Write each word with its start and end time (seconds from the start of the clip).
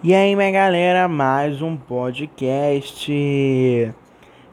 E 0.00 0.14
aí, 0.14 0.36
minha 0.36 0.52
galera, 0.52 1.08
mais 1.08 1.60
um 1.60 1.76
podcast. 1.76 3.12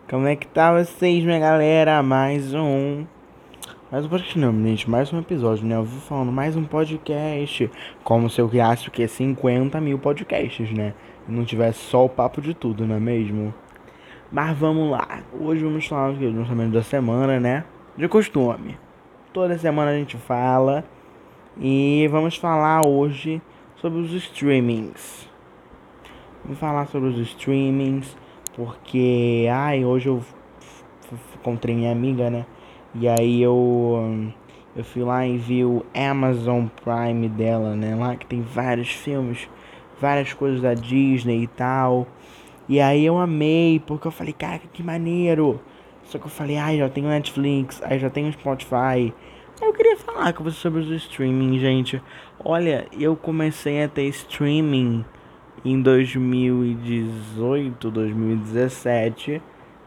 Como 0.10 0.26
é 0.28 0.36
que 0.36 0.48
tá 0.48 0.74
vocês, 0.74 1.24
minha 1.24 1.38
galera? 1.38 2.02
Mais 2.02 2.52
um. 2.56 3.06
Mais 3.92 4.04
um 4.04 4.10
podcast, 4.10 4.40
não, 4.40 4.52
gente, 4.64 4.90
mais 4.90 5.14
um 5.14 5.20
episódio, 5.20 5.64
né? 5.68 5.76
Eu 5.76 5.84
vi 5.84 6.00
falando 6.02 6.32
mais 6.32 6.56
um 6.56 6.64
podcast. 6.64 7.70
Como 8.04 8.28
se 8.28 8.42
eu 8.42 8.50
criasse 8.50 8.88
o 8.88 8.92
quê? 8.92 9.08
50 9.08 9.80
mil 9.80 10.00
podcasts, 10.00 10.72
né? 10.72 10.96
E 11.30 11.32
não 11.32 11.46
tivesse 11.46 11.78
só 11.78 12.04
o 12.04 12.10
papo 12.10 12.42
de 12.42 12.56
tudo, 12.56 12.88
não 12.88 12.96
é 12.96 13.00
mesmo? 13.00 13.54
Mas 14.32 14.58
vamos 14.58 14.90
lá. 14.90 15.20
Hoje 15.40 15.64
vamos 15.64 15.86
falar 15.86 16.14
do 16.14 16.40
lançamento 16.40 16.72
da 16.72 16.82
semana, 16.82 17.40
né? 17.40 17.64
De 17.96 18.08
costume. 18.08 18.80
Toda 19.32 19.60
semana 19.60 19.92
a 19.92 19.96
gente 19.96 20.18
fala. 20.18 20.84
E 21.56 22.08
vamos 22.10 22.36
falar 22.36 22.84
hoje 22.84 23.40
sobre 23.76 24.00
os 24.00 24.12
streamings. 24.12 25.35
Vou 26.46 26.56
falar 26.56 26.86
sobre 26.90 27.10
os 27.10 27.18
streamings, 27.18 28.16
porque 28.56 29.48
ai, 29.52 29.84
hoje 29.84 30.10
eu 30.10 30.22
encontrei 31.40 31.76
minha 31.76 31.92
amiga, 31.92 32.30
né? 32.30 32.46
E 32.94 33.08
aí 33.08 33.42
eu 33.42 34.32
eu 34.76 34.84
fui 34.84 35.02
lá 35.02 35.26
e 35.26 35.38
vi 35.38 35.66
o 35.66 35.84
Amazon 35.92 36.68
Prime 36.84 37.28
dela, 37.30 37.76
né? 37.76 37.96
Lá 37.96 38.16
que 38.16 38.28
tem 38.28 38.44
vários 38.44 38.92
filmes, 38.92 39.50
várias 40.00 40.34
coisas 40.34 40.62
da 40.62 40.76
Disney 40.76 41.42
e 41.42 41.48
tal. 41.48 42.06
E 42.70 42.80
aí 42.80 43.04
eu 43.04 43.18
amei, 43.18 43.82
porque 43.88 44.06
eu 44.06 44.12
falei, 44.12 44.34
cara, 44.34 44.62
que 44.72 44.84
maneiro. 44.84 45.60
Só 46.04 46.20
que 46.20 46.26
eu 46.26 46.30
falei, 46.30 46.58
ai, 46.58 46.78
já 46.78 46.88
tenho 46.90 47.08
Netflix, 47.08 47.82
aí 47.82 47.98
já 47.98 48.12
tenho 48.12 48.32
Spotify. 48.32 49.12
Eu 49.60 49.74
queria 49.74 49.98
falar 49.98 50.32
com 50.34 50.44
você 50.44 50.58
sobre 50.58 50.82
os 50.82 50.92
streaming, 50.92 51.58
gente. 51.58 52.00
Olha, 52.44 52.88
eu 52.94 53.16
comecei 53.16 53.82
a 53.82 53.88
ter 53.88 54.04
streaming 54.10 55.04
em 55.66 55.82
2018, 55.82 57.90
2017. 57.90 59.42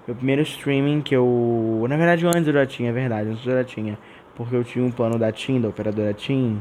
Meu 0.07 0.17
primeiro 0.17 0.43
streaming 0.43 1.01
que 1.01 1.15
eu. 1.15 1.87
Na 1.89 1.97
verdade, 1.97 2.27
antes 2.27 2.49
eu 2.49 2.53
já 2.53 2.67
tinha, 2.67 2.91
é 2.91 2.93
verdade, 2.93 3.31
antes 3.31 3.47
eu 3.47 3.55
já 3.55 3.63
tinha. 3.63 3.97
Porque 4.35 4.57
eu 4.57 4.65
tinha 4.65 4.85
um 4.85 4.91
plano 4.91 5.17
da 5.19 5.31
TIM, 5.31 5.61
da 5.61 5.69
operadora 5.69 6.13
TIM. 6.13 6.61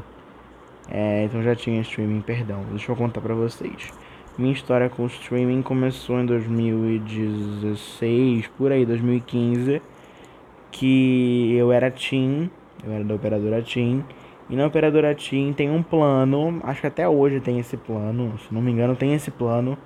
É, 0.88 1.24
então 1.24 1.42
já 1.42 1.56
tinha 1.56 1.80
streaming, 1.80 2.20
perdão. 2.20 2.64
Deixa 2.70 2.92
eu 2.92 2.96
contar 2.96 3.20
pra 3.20 3.34
vocês. 3.34 3.92
Minha 4.38 4.52
história 4.52 4.88
com 4.88 5.04
streaming 5.06 5.62
começou 5.62 6.20
em 6.20 6.26
2016, 6.26 8.46
por 8.56 8.70
aí, 8.70 8.86
2015. 8.86 9.82
Que 10.70 11.56
eu 11.56 11.72
era 11.72 11.90
TIM, 11.90 12.48
eu 12.84 12.92
era 12.92 13.02
da 13.02 13.14
operadora 13.14 13.60
TIM. 13.62 14.04
E 14.50 14.56
na 14.56 14.66
operadora 14.66 15.14
TIM 15.14 15.52
tem 15.52 15.70
um 15.70 15.82
plano, 15.82 16.58
acho 16.62 16.80
que 16.80 16.86
até 16.86 17.06
hoje 17.06 17.38
tem 17.38 17.58
esse 17.58 17.76
plano, 17.76 18.38
se 18.38 18.52
não 18.52 18.62
me 18.62 18.72
engano 18.72 18.96
tem 18.96 19.12
esse 19.12 19.30
plano. 19.30 19.76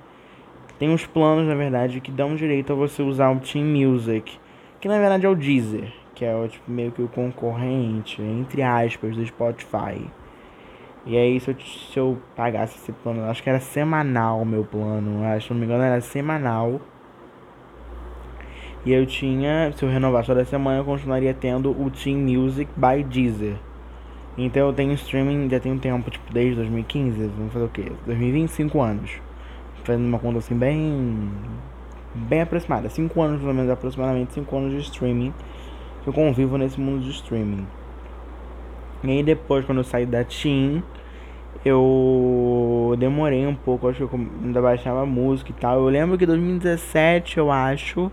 Tem 0.78 0.88
uns 0.88 1.04
planos, 1.04 1.48
na 1.48 1.54
verdade, 1.54 2.00
que 2.00 2.12
dão 2.12 2.36
direito 2.36 2.72
a 2.72 2.76
você 2.76 3.02
usar 3.02 3.30
o 3.30 3.40
TIM 3.40 3.64
Music, 3.64 4.38
que 4.80 4.86
na 4.86 4.98
verdade 4.98 5.26
é 5.26 5.28
o 5.28 5.34
Deezer, 5.34 5.92
que 6.14 6.24
é 6.24 6.34
o, 6.34 6.46
tipo, 6.46 6.70
meio 6.70 6.92
que 6.92 7.02
o 7.02 7.08
concorrente, 7.08 8.22
entre 8.22 8.62
aspas, 8.62 9.16
do 9.16 9.26
Spotify. 9.26 10.06
E 11.04 11.16
aí 11.16 11.40
se 11.40 11.50
eu, 11.50 11.56
se 11.60 11.98
eu 11.98 12.18
pagasse 12.36 12.78
esse 12.78 12.92
plano, 12.92 13.24
acho 13.24 13.42
que 13.42 13.48
era 13.48 13.58
semanal 13.58 14.42
o 14.42 14.46
meu 14.46 14.64
plano, 14.64 15.24
acho, 15.24 15.48
se 15.48 15.52
não 15.52 15.58
me 15.58 15.66
engano 15.66 15.82
era 15.82 16.00
semanal. 16.00 16.80
E 18.84 18.92
eu 18.92 19.04
tinha, 19.06 19.72
se 19.72 19.84
eu 19.84 19.88
renovasse 19.88 20.28
toda 20.28 20.44
semana, 20.44 20.78
eu 20.78 20.84
continuaria 20.84 21.34
tendo 21.34 21.70
o 21.70 21.90
Team 21.90 22.18
Music 22.18 22.70
by 22.76 23.02
Deezer. 23.02 23.56
Então 24.36 24.68
eu 24.68 24.72
tenho 24.72 24.92
streaming 24.94 25.48
já 25.50 25.60
tem 25.60 25.72
um 25.72 25.78
tempo, 25.78 26.10
tipo, 26.10 26.32
desde 26.32 26.56
2015, 26.56 27.26
vamos 27.36 27.52
fazer 27.52 27.64
o 27.64 27.68
quê? 27.68 27.92
2025 28.06 28.80
anos. 28.80 29.10
Fazendo 29.84 30.06
uma 30.06 30.18
conta 30.18 30.38
assim 30.38 30.54
bem. 30.54 31.30
bem 32.14 32.40
aproximada. 32.40 32.88
5 32.88 33.20
anos, 33.20 33.40
pelo 33.40 33.52
menos, 33.52 33.70
aproximadamente 33.70 34.32
5 34.32 34.56
anos 34.56 34.72
de 34.72 34.78
streaming. 34.78 35.34
Que 36.02 36.08
eu 36.08 36.12
convivo 36.12 36.56
nesse 36.56 36.80
mundo 36.80 37.02
de 37.02 37.10
streaming. 37.10 37.66
E 39.04 39.10
aí 39.10 39.22
depois, 39.22 39.64
quando 39.64 39.78
eu 39.78 39.84
saí 39.84 40.06
da 40.06 40.24
Team, 40.24 40.82
eu 41.64 42.94
demorei 42.98 43.46
um 43.46 43.54
pouco, 43.54 43.88
acho 43.88 44.06
que 44.06 44.14
eu 44.14 44.20
ainda 44.42 44.62
baixava 44.62 45.04
música 45.04 45.50
e 45.50 45.54
tal. 45.54 45.78
Eu 45.78 45.88
lembro 45.88 46.16
que 46.16 46.24
em 46.24 46.26
2017, 46.26 47.38
eu 47.38 47.50
acho, 47.50 48.10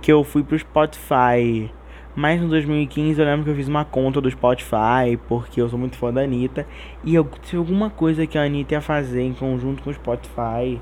que 0.00 0.10
eu 0.10 0.24
fui 0.24 0.42
pro 0.42 0.58
Spotify. 0.58 1.70
Mas 2.16 2.40
em 2.40 2.48
2015 2.48 3.20
eu 3.20 3.26
lembro 3.26 3.44
que 3.44 3.50
eu 3.50 3.54
fiz 3.54 3.68
uma 3.68 3.84
conta 3.84 4.22
do 4.22 4.30
Spotify, 4.30 5.18
porque 5.28 5.60
eu 5.60 5.68
sou 5.68 5.78
muito 5.78 5.98
fã 5.98 6.10
da 6.10 6.22
Anitta. 6.22 6.66
E 7.04 7.14
eu 7.14 7.28
tive 7.42 7.58
alguma 7.58 7.90
coisa 7.90 8.26
que 8.26 8.38
a 8.38 8.42
Anitta 8.42 8.72
ia 8.72 8.80
fazer 8.80 9.22
em 9.22 9.34
conjunto 9.34 9.82
com 9.82 9.90
o 9.90 9.92
Spotify, 9.92 10.80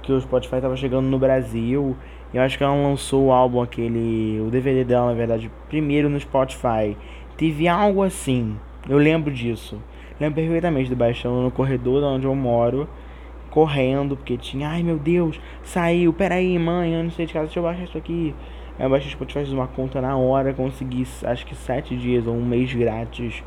que 0.00 0.12
o 0.12 0.20
Spotify 0.20 0.60
tava 0.60 0.76
chegando 0.76 1.06
no 1.06 1.18
Brasil. 1.18 1.96
Eu 2.32 2.40
acho 2.40 2.56
que 2.56 2.62
ela 2.62 2.72
lançou 2.72 3.26
o 3.26 3.32
álbum, 3.32 3.60
aquele. 3.60 4.40
o 4.40 4.48
DVD 4.48 4.84
dela, 4.84 5.08
na 5.08 5.14
verdade, 5.14 5.50
primeiro 5.68 6.08
no 6.08 6.20
Spotify. 6.20 6.96
Teve 7.36 7.66
algo 7.66 8.04
assim, 8.04 8.56
eu 8.88 8.96
lembro 8.96 9.32
disso. 9.32 9.82
Lembro 10.20 10.36
perfeitamente 10.36 10.88
de 10.88 10.94
baixando 10.94 11.42
no 11.42 11.50
corredor 11.50 12.00
de 12.00 12.06
onde 12.06 12.26
eu 12.26 12.34
moro, 12.34 12.88
correndo, 13.50 14.16
porque 14.16 14.36
tinha, 14.36 14.68
ai 14.68 14.82
meu 14.82 14.98
Deus, 14.98 15.40
saiu, 15.62 16.12
peraí, 16.12 16.56
mãe, 16.58 16.94
eu 16.94 17.02
não 17.02 17.10
sei 17.10 17.26
de 17.26 17.32
casa, 17.32 17.46
deixa 17.46 17.58
eu 17.58 17.64
baixar 17.64 17.84
isso 17.84 17.98
aqui. 17.98 18.34
Eu 18.78 18.90
baixei 18.90 19.10
Spotify, 19.10 19.40
fiz 19.40 19.52
uma 19.52 19.66
conta 19.66 20.02
na 20.02 20.16
hora, 20.16 20.52
consegui 20.52 21.06
acho 21.24 21.46
que 21.46 21.54
sete 21.54 21.96
dias 21.96 22.26
ou 22.26 22.34
um 22.34 22.44
mês 22.44 22.72
grátis 22.74 23.42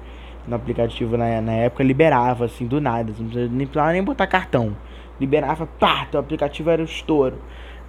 no 0.48 0.56
aplicativo 0.56 1.16
na, 1.16 1.40
na 1.40 1.52
época, 1.54 1.84
liberava 1.84 2.46
assim, 2.46 2.66
do 2.66 2.82
nada, 2.82 3.14
não 3.20 3.66
precisava 3.66 3.92
nem 3.92 4.04
botar 4.04 4.26
cartão. 4.26 4.76
Liberava, 5.20 5.68
pá, 5.68 6.08
o 6.12 6.18
aplicativo 6.18 6.72
era 6.72 6.82
o 6.82 6.86
estouro. 6.86 7.38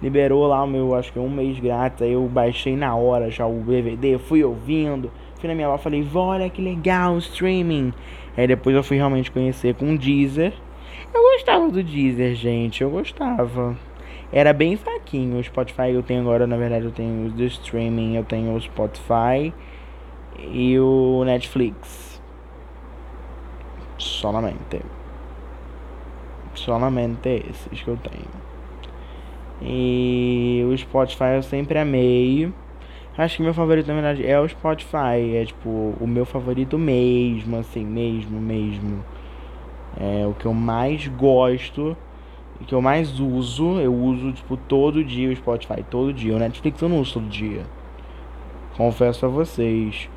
Liberou 0.01 0.45
lá 0.47 0.63
o 0.63 0.67
meu, 0.67 0.93
acho 0.93 1.11
que 1.11 1.17
um 1.17 1.29
mês 1.29 1.59
grátis, 1.59 2.03
aí 2.03 2.11
eu 2.11 2.27
baixei 2.27 2.75
na 2.75 2.95
hora 2.95 3.31
já 3.31 3.47
o 3.47 3.61
DVD, 3.61 4.19
fui 4.19 4.43
ouvindo. 4.43 5.11
Fui 5.39 5.47
na 5.47 5.55
minha 5.55 5.67
avó 5.67 5.77
falei, 5.79 6.07
olha 6.13 6.47
que 6.49 6.61
legal, 6.61 7.17
streaming. 7.17 7.91
Aí 8.37 8.45
depois 8.45 8.75
eu 8.75 8.83
fui 8.83 8.97
realmente 8.97 9.31
conhecer 9.31 9.73
com 9.73 9.93
o 9.93 9.97
Deezer. 9.97 10.53
Eu 11.11 11.21
gostava 11.21 11.69
do 11.69 11.81
Deezer, 11.81 12.35
gente, 12.35 12.81
eu 12.81 12.89
gostava 12.91 13.75
era 14.31 14.53
bem 14.53 14.77
fraquinho. 14.77 15.39
O 15.39 15.43
Spotify 15.43 15.91
eu 15.91 16.03
tenho 16.03 16.21
agora, 16.21 16.47
na 16.47 16.57
verdade, 16.57 16.85
eu 16.85 16.91
tenho 16.91 17.29
do 17.29 17.43
streaming, 17.43 18.15
eu 18.15 18.23
tenho 18.23 18.55
o 18.55 18.61
Spotify 18.61 19.53
e 20.51 20.79
o 20.79 21.23
Netflix. 21.25 22.21
Solamente. 23.97 24.81
Solamente 26.55 27.29
esses 27.49 27.81
que 27.81 27.87
eu 27.87 27.97
tenho. 27.97 28.51
E 29.61 30.65
o 30.65 30.77
Spotify 30.77 31.35
eu 31.35 31.43
sempre 31.43 31.77
amei. 31.77 32.51
Acho 33.17 33.37
que 33.37 33.43
meu 33.43 33.53
favorito, 33.53 33.87
na 33.87 33.93
verdade, 33.93 34.25
é 34.25 34.39
o 34.39 34.47
Spotify. 34.47 35.35
É 35.35 35.45
tipo 35.45 35.69
o 35.99 36.07
meu 36.07 36.25
favorito 36.25 36.79
mesmo, 36.79 37.57
assim, 37.57 37.85
mesmo, 37.85 38.39
mesmo. 38.39 39.03
É 39.99 40.25
o 40.25 40.33
que 40.33 40.45
eu 40.45 40.53
mais 40.53 41.07
gosto 41.09 41.95
que 42.67 42.73
eu 42.73 42.81
mais 42.81 43.19
uso, 43.19 43.79
eu 43.79 43.93
uso 43.93 44.31
tipo 44.31 44.55
todo 44.57 45.03
dia 45.03 45.29
o 45.29 45.35
Spotify, 45.35 45.83
todo 45.89 46.13
dia. 46.13 46.35
O 46.35 46.39
Netflix 46.39 46.81
eu 46.81 46.89
não 46.89 46.99
uso 46.99 47.15
todo 47.15 47.27
dia. 47.27 47.65
Confesso 48.77 49.25
a 49.25 49.29
vocês. 49.29 50.09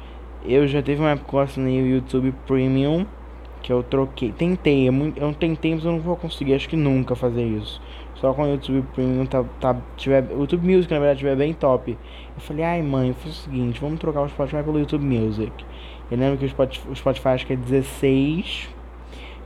Eu 0.44 0.66
já 0.66 0.82
teve 0.82 1.00
uma 1.00 1.10
época 1.10 1.30
que 1.30 1.36
eu 1.36 1.40
assinei 1.40 1.82
o 1.82 1.86
YouTube 1.86 2.34
Premium, 2.46 3.06
que 3.62 3.72
eu 3.72 3.82
troquei. 3.82 4.30
Tentei, 4.32 4.88
eu 4.88 5.34
tentei, 5.34 5.74
mas 5.74 5.84
eu 5.84 5.92
não 5.92 6.00
vou 6.00 6.16
conseguir, 6.16 6.54
acho 6.54 6.68
que 6.68 6.76
nunca 6.76 7.14
fazer 7.14 7.44
isso. 7.44 7.80
Só 8.16 8.32
quando 8.32 8.48
o 8.48 8.52
YouTube 8.52 8.84
Premium 8.94 9.26
tá, 9.26 9.44
tá 9.60 9.76
tiver, 9.96 10.24
o 10.30 10.40
YouTube 10.40 10.66
Music 10.66 10.92
na 10.92 11.00
verdade 11.00 11.18
tiver 11.18 11.36
bem 11.36 11.52
top. 11.52 11.92
Eu 11.92 12.40
falei, 12.40 12.64
ai 12.64 12.82
mãe, 12.82 13.08
eu 13.08 13.14
fiz 13.14 13.32
o 13.32 13.42
seguinte, 13.42 13.80
vamos 13.80 13.98
trocar 13.98 14.22
o 14.22 14.28
Spotify 14.28 14.62
pelo 14.62 14.78
YouTube 14.78 15.04
Music. 15.04 15.52
Eu 16.10 16.18
lembro 16.18 16.38
que 16.38 16.44
o 16.44 16.48
Spotify, 16.48 16.88
o 16.88 16.94
Spotify 16.94 17.28
acho 17.28 17.46
que 17.46 17.52
é 17.54 17.56
16 17.56 18.73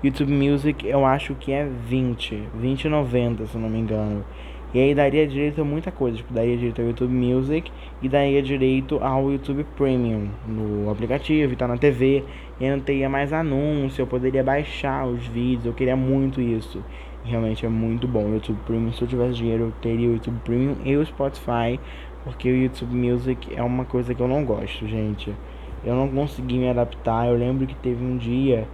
YouTube 0.03 0.33
Music 0.33 0.87
eu 0.87 1.05
acho 1.05 1.35
que 1.35 1.51
é 1.51 1.67
20, 1.67 2.45
20,90 2.63 3.47
se 3.49 3.59
não 3.59 3.69
me 3.69 3.79
engano. 3.79 4.25
E 4.73 4.79
aí 4.79 4.95
daria 4.95 5.27
direito 5.27 5.63
a 5.63 5.65
muita 5.65 5.91
coisa, 5.91 6.19
tipo, 6.19 6.33
daria 6.33 6.57
direito 6.57 6.81
ao 6.83 6.89
YouTube 6.89 7.13
Music 7.13 7.73
e 8.03 8.09
daria 8.09 8.43
direito 8.43 9.03
ao 9.03 9.33
YouTube 9.33 9.65
Premium 9.77 10.29
no 10.47 10.91
aplicativo 10.91 11.53
e 11.53 11.57
tá 11.57 11.67
na 11.67 11.79
TV. 11.79 12.23
E 12.61 12.65
aí 12.65 12.71
não 12.71 12.79
teria 12.79 13.09
mais 13.09 13.33
anúncio, 13.33 14.03
eu 14.03 14.07
poderia 14.07 14.45
baixar 14.45 15.07
os 15.07 15.27
vídeos, 15.27 15.65
eu 15.65 15.73
queria 15.73 15.97
muito 15.97 16.41
isso. 16.41 16.85
Realmente 17.25 17.67
é 17.67 17.69
muito 17.69 18.07
bom 18.07 18.25
o 18.25 18.35
YouTube 18.35 18.59
Premium. 18.67 18.93
Se 18.93 19.03
eu 19.03 19.09
tivesse 19.09 19.35
dinheiro, 19.35 19.65
eu 19.65 19.73
teria 19.81 20.11
o 20.11 20.13
YouTube 20.13 20.39
Premium 20.45 20.77
e 20.85 20.97
o 20.97 21.05
Spotify, 21.05 21.81
porque 22.23 22.49
o 22.49 22.57
YouTube 22.57 22.95
Music 22.95 23.49
é 23.57 23.63
uma 23.63 23.85
coisa 23.87 24.15
que 24.15 24.21
eu 24.21 24.29
não 24.29 24.45
gosto, 24.45 24.87
gente. 24.87 25.35
Eu 25.83 25.97
não 25.97 26.09
consegui 26.09 26.59
me 26.59 26.69
adaptar. 26.69 27.27
Eu 27.27 27.37
lembro 27.37 27.67
que 27.67 27.75
teve 27.75 28.05
um 28.05 28.17
dia 28.17 28.69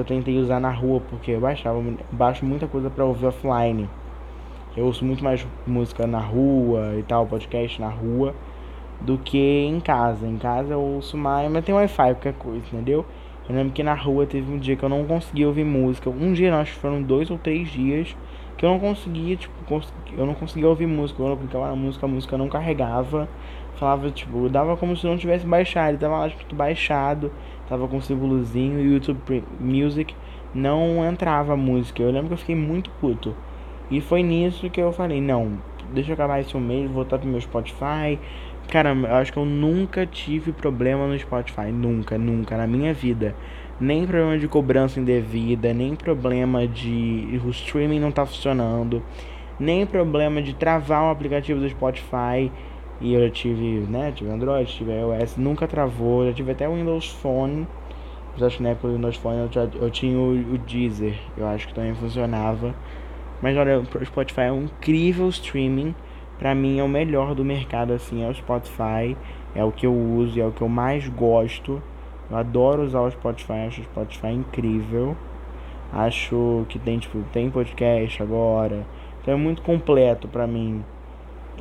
eu 0.00 0.04
tentei 0.04 0.38
usar 0.38 0.60
na 0.60 0.70
rua, 0.70 1.00
porque 1.08 1.32
eu 1.32 1.40
baixava, 1.40 1.82
baixo 2.10 2.44
muita 2.44 2.66
coisa 2.66 2.90
para 2.90 3.04
ouvir 3.04 3.26
offline. 3.26 3.88
Eu 4.76 4.86
ouço 4.86 5.04
muito 5.04 5.22
mais 5.22 5.46
música 5.66 6.06
na 6.06 6.20
rua 6.20 6.94
e 6.98 7.02
tal, 7.02 7.26
podcast 7.26 7.80
na 7.80 7.88
rua, 7.88 8.34
do 9.00 9.18
que 9.18 9.38
em 9.38 9.80
casa. 9.80 10.26
Em 10.26 10.36
casa 10.36 10.74
eu 10.74 10.80
ouço 10.80 11.16
mais, 11.16 11.50
mas 11.50 11.64
tem 11.64 11.74
Wi-Fi, 11.74 12.14
qualquer 12.14 12.34
coisa, 12.34 12.64
entendeu? 12.72 13.04
Eu 13.48 13.54
lembro 13.54 13.72
que 13.72 13.82
na 13.82 13.94
rua 13.94 14.26
teve 14.26 14.52
um 14.52 14.58
dia 14.58 14.76
que 14.76 14.82
eu 14.82 14.88
não 14.88 15.04
consegui 15.04 15.44
ouvir 15.44 15.64
música. 15.64 16.08
Um 16.08 16.32
dia, 16.32 16.50
não, 16.50 16.60
acho 16.60 16.72
que 16.72 16.78
foram 16.78 17.02
dois 17.02 17.30
ou 17.30 17.38
três 17.38 17.68
dias 17.68 18.16
que 18.60 18.66
eu 18.66 18.68
não 18.68 18.78
conseguia, 18.78 19.36
tipo, 19.36 19.54
eu 20.18 20.26
não 20.26 20.34
conseguia 20.34 20.68
ouvir 20.68 20.86
música, 20.86 21.22
eu 21.22 21.34
clicava 21.34 21.68
na 21.68 21.74
música, 21.74 22.04
a 22.04 22.08
música 22.08 22.36
não 22.36 22.46
carregava, 22.46 23.26
falava, 23.76 24.10
tipo, 24.10 24.50
dava 24.50 24.76
como 24.76 24.94
se 24.94 25.06
não 25.06 25.16
tivesse 25.16 25.46
baixado, 25.46 25.92
ele 25.92 25.96
tava 25.96 26.18
lá 26.18 26.28
tipo, 26.28 26.54
baixado, 26.54 27.32
tava 27.66 27.88
com 27.88 27.96
o 27.96 28.02
símbolozinho, 28.02 28.78
YouTube 28.78 29.42
Music 29.58 30.14
não 30.54 31.02
entrava 31.08 31.54
a 31.54 31.56
música. 31.56 32.02
Eu 32.02 32.10
lembro 32.10 32.28
que 32.28 32.34
eu 32.34 32.38
fiquei 32.38 32.54
muito 32.54 32.90
puto. 33.00 33.34
E 33.90 33.98
foi 34.02 34.22
nisso 34.22 34.68
que 34.68 34.78
eu 34.78 34.92
falei, 34.92 35.22
não, 35.22 35.56
deixa 35.94 36.10
eu 36.10 36.14
acabar 36.14 36.38
esse 36.40 36.54
mês, 36.58 36.90
voltar 36.90 37.18
pro 37.18 37.26
meu 37.26 37.40
Spotify. 37.40 38.18
Cara, 38.68 38.92
eu 38.92 39.14
acho 39.14 39.32
que 39.32 39.38
eu 39.38 39.46
nunca 39.46 40.04
tive 40.04 40.52
problema 40.52 41.06
no 41.06 41.18
Spotify, 41.18 41.72
nunca, 41.72 42.18
nunca, 42.18 42.58
na 42.58 42.66
minha 42.66 42.92
vida. 42.92 43.34
Nem 43.80 44.06
problema 44.06 44.38
de 44.38 44.46
cobrança 44.46 45.00
indevida, 45.00 45.72
nem 45.72 45.94
problema 45.96 46.66
de 46.66 47.40
o 47.44 47.48
streaming 47.48 47.98
não 47.98 48.12
tá 48.12 48.26
funcionando, 48.26 49.02
nem 49.58 49.86
problema 49.86 50.42
de 50.42 50.54
travar 50.54 51.04
o 51.04 51.10
aplicativo 51.10 51.60
do 51.60 51.68
Spotify. 51.68 52.52
E 53.00 53.14
eu 53.14 53.30
tive, 53.30 53.86
né, 53.90 54.12
tive 54.14 54.30
Android, 54.30 54.70
tive 54.70 54.92
iOS, 54.92 55.38
nunca 55.38 55.66
travou, 55.66 56.26
já 56.26 56.34
tive 56.34 56.52
até 56.52 56.68
o 56.68 56.74
Windows 56.74 57.08
Phone. 57.08 57.66
Mas 58.34 58.42
acho 58.42 58.58
que 58.58 58.62
na 58.62 58.70
época 58.70 58.88
do 58.88 58.94
Windows 58.94 59.16
Phone 59.16 59.38
eu, 59.38 59.48
já, 59.50 59.62
eu 59.62 59.90
tinha 59.90 60.18
o, 60.18 60.32
o 60.32 60.58
Deezer, 60.58 61.14
eu 61.36 61.46
acho 61.46 61.66
que 61.66 61.74
também 61.74 61.94
funcionava. 61.94 62.74
Mas 63.40 63.56
olha, 63.56 63.80
o 63.80 64.04
Spotify 64.04 64.42
é 64.42 64.52
um 64.52 64.64
incrível 64.64 65.28
streaming. 65.30 65.94
Pra 66.38 66.54
mim 66.54 66.78
é 66.78 66.82
o 66.82 66.88
melhor 66.88 67.34
do 67.34 67.44
mercado, 67.44 67.92
assim, 67.92 68.22
é 68.22 68.28
o 68.28 68.34
Spotify. 68.34 69.16
É 69.54 69.64
o 69.64 69.72
que 69.72 69.86
eu 69.86 69.94
uso, 69.94 70.38
é 70.40 70.46
o 70.46 70.52
que 70.52 70.62
eu 70.62 70.68
mais 70.68 71.08
gosto. 71.08 71.82
Eu 72.30 72.36
adoro 72.36 72.82
usar 72.82 73.00
o 73.00 73.10
Spotify, 73.10 73.66
acho 73.66 73.80
o 73.80 73.84
Spotify 73.84 74.28
incrível. 74.28 75.16
Acho 75.92 76.64
que 76.68 76.78
tem, 76.78 76.98
tipo, 76.98 77.18
tem 77.32 77.50
podcast 77.50 78.22
agora. 78.22 78.86
Então 79.20 79.34
é 79.34 79.36
muito 79.36 79.62
completo 79.62 80.28
pra 80.28 80.46
mim. 80.46 80.84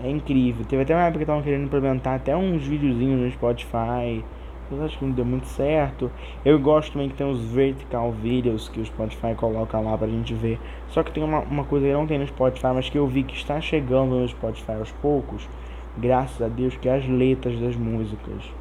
É 0.03 0.09
incrível. 0.09 0.63
Teve 0.65 0.83
até 0.83 0.95
uma 0.95 1.03
época 1.03 1.17
que 1.17 1.23
estavam 1.23 1.41
querendo 1.41 1.65
implementar 1.65 2.15
até 2.15 2.35
uns 2.37 2.63
videozinhos 2.65 3.19
no 3.19 3.31
Spotify. 3.31 4.23
Mas 4.69 4.81
acho 4.81 4.99
que 4.99 5.05
não 5.05 5.11
deu 5.11 5.25
muito 5.25 5.47
certo. 5.47 6.11
Eu 6.45 6.59
gosto 6.59 6.93
também 6.93 7.09
que 7.09 7.15
tem 7.15 7.27
os 7.27 7.41
vertical 7.45 8.11
videos 8.11 8.69
que 8.69 8.79
o 8.79 8.85
Spotify 8.85 9.33
coloca 9.35 9.79
lá 9.79 9.97
pra 9.97 10.07
gente 10.07 10.35
ver. 10.35 10.59
Só 10.89 11.01
que 11.01 11.11
tem 11.11 11.23
uma, 11.23 11.39
uma 11.39 11.63
coisa 11.63 11.87
que 11.87 11.93
não 11.93 12.05
tem 12.05 12.19
no 12.19 12.27
Spotify, 12.27 12.67
mas 12.75 12.87
que 12.87 12.97
eu 12.99 13.07
vi 13.07 13.23
que 13.23 13.33
está 13.33 13.59
chegando 13.59 14.15
no 14.19 14.27
Spotify 14.27 14.73
aos 14.73 14.91
poucos. 14.91 15.49
Graças 15.97 16.39
a 16.39 16.47
Deus, 16.47 16.77
que 16.77 16.87
é 16.87 16.97
as 16.97 17.07
letras 17.07 17.59
das 17.59 17.75
músicas. 17.75 18.58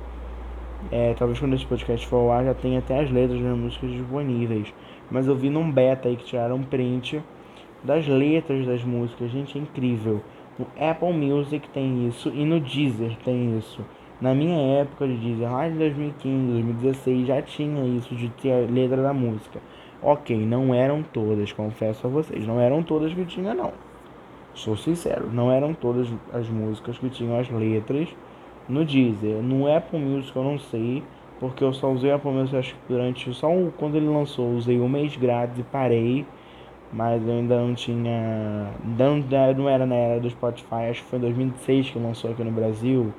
É, 0.92 1.12
talvez 1.18 1.40
quando 1.40 1.54
esse 1.54 1.66
podcast 1.66 2.06
for 2.06 2.16
ao 2.16 2.32
ar 2.32 2.44
já 2.44 2.54
tenha 2.54 2.78
até 2.78 3.00
as 3.00 3.10
letras 3.10 3.40
das 3.40 3.58
músicas 3.58 3.90
disponíveis. 3.90 4.72
Mas 5.10 5.26
eu 5.26 5.34
vi 5.34 5.50
num 5.50 5.70
beta 5.70 6.08
aí 6.08 6.16
que 6.16 6.24
tiraram 6.24 6.56
um 6.56 6.62
print 6.62 7.22
das 7.82 8.06
letras 8.06 8.66
das 8.66 8.84
músicas. 8.84 9.30
Gente, 9.30 9.58
é 9.58 9.60
incrível. 9.60 10.22
No 10.58 10.66
Apple 10.78 11.12
Music 11.12 11.68
tem 11.70 12.08
isso 12.08 12.30
e 12.30 12.44
no 12.44 12.60
Deezer 12.60 13.16
tem 13.24 13.58
isso. 13.58 13.84
Na 14.20 14.34
minha 14.34 14.80
época 14.80 15.06
de 15.06 15.16
Deezer, 15.16 15.52
lá 15.52 15.68
de 15.68 15.76
2015, 15.78 16.52
2016, 16.52 17.26
já 17.26 17.42
tinha 17.42 17.84
isso 17.96 18.14
de 18.14 18.28
ter 18.30 18.52
a 18.52 18.70
letra 18.70 19.02
da 19.02 19.12
música. 19.12 19.60
Ok, 20.02 20.36
não 20.36 20.74
eram 20.74 21.02
todas, 21.02 21.52
confesso 21.52 22.06
a 22.06 22.10
vocês, 22.10 22.46
não 22.46 22.60
eram 22.60 22.82
todas 22.82 23.12
que 23.12 23.24
tinha 23.24 23.54
não. 23.54 23.72
Sou 24.54 24.76
sincero, 24.76 25.28
não 25.32 25.52
eram 25.52 25.72
todas 25.74 26.08
as 26.32 26.48
músicas 26.48 26.98
que 26.98 27.08
tinham 27.10 27.38
as 27.38 27.48
letras 27.48 28.08
no 28.68 28.84
Deezer. 28.84 29.42
No 29.42 29.66
Apple 29.72 29.98
Music 29.98 30.36
eu 30.36 30.44
não 30.44 30.58
sei, 30.58 31.02
porque 31.40 31.64
eu 31.64 31.72
só 31.72 31.90
usei 31.90 32.10
o 32.10 32.14
Apple 32.14 32.30
Music 32.30 32.56
acho 32.56 32.74
que 32.74 32.80
durante 32.88 33.32
só 33.34 33.48
quando 33.78 33.96
ele 33.96 34.08
lançou, 34.08 34.54
usei 34.54 34.80
um 34.80 34.88
mês 34.88 35.16
grátis 35.16 35.58
e 35.58 35.62
parei. 35.62 36.26
Mas 36.92 37.22
eu 37.26 37.34
ainda 37.34 37.60
não 37.60 37.74
tinha. 37.74 38.72
Não, 38.82 39.18
não 39.56 39.68
era 39.68 39.84
na 39.84 39.94
era 39.94 40.20
do 40.20 40.30
Spotify, 40.30 40.88
acho 40.90 41.02
que 41.02 41.10
foi 41.10 41.18
em 41.18 41.22
2006 41.22 41.90
que 41.90 41.98
lançou 41.98 42.30
aqui 42.30 42.42
no 42.42 42.50
Brasil. 42.50 43.12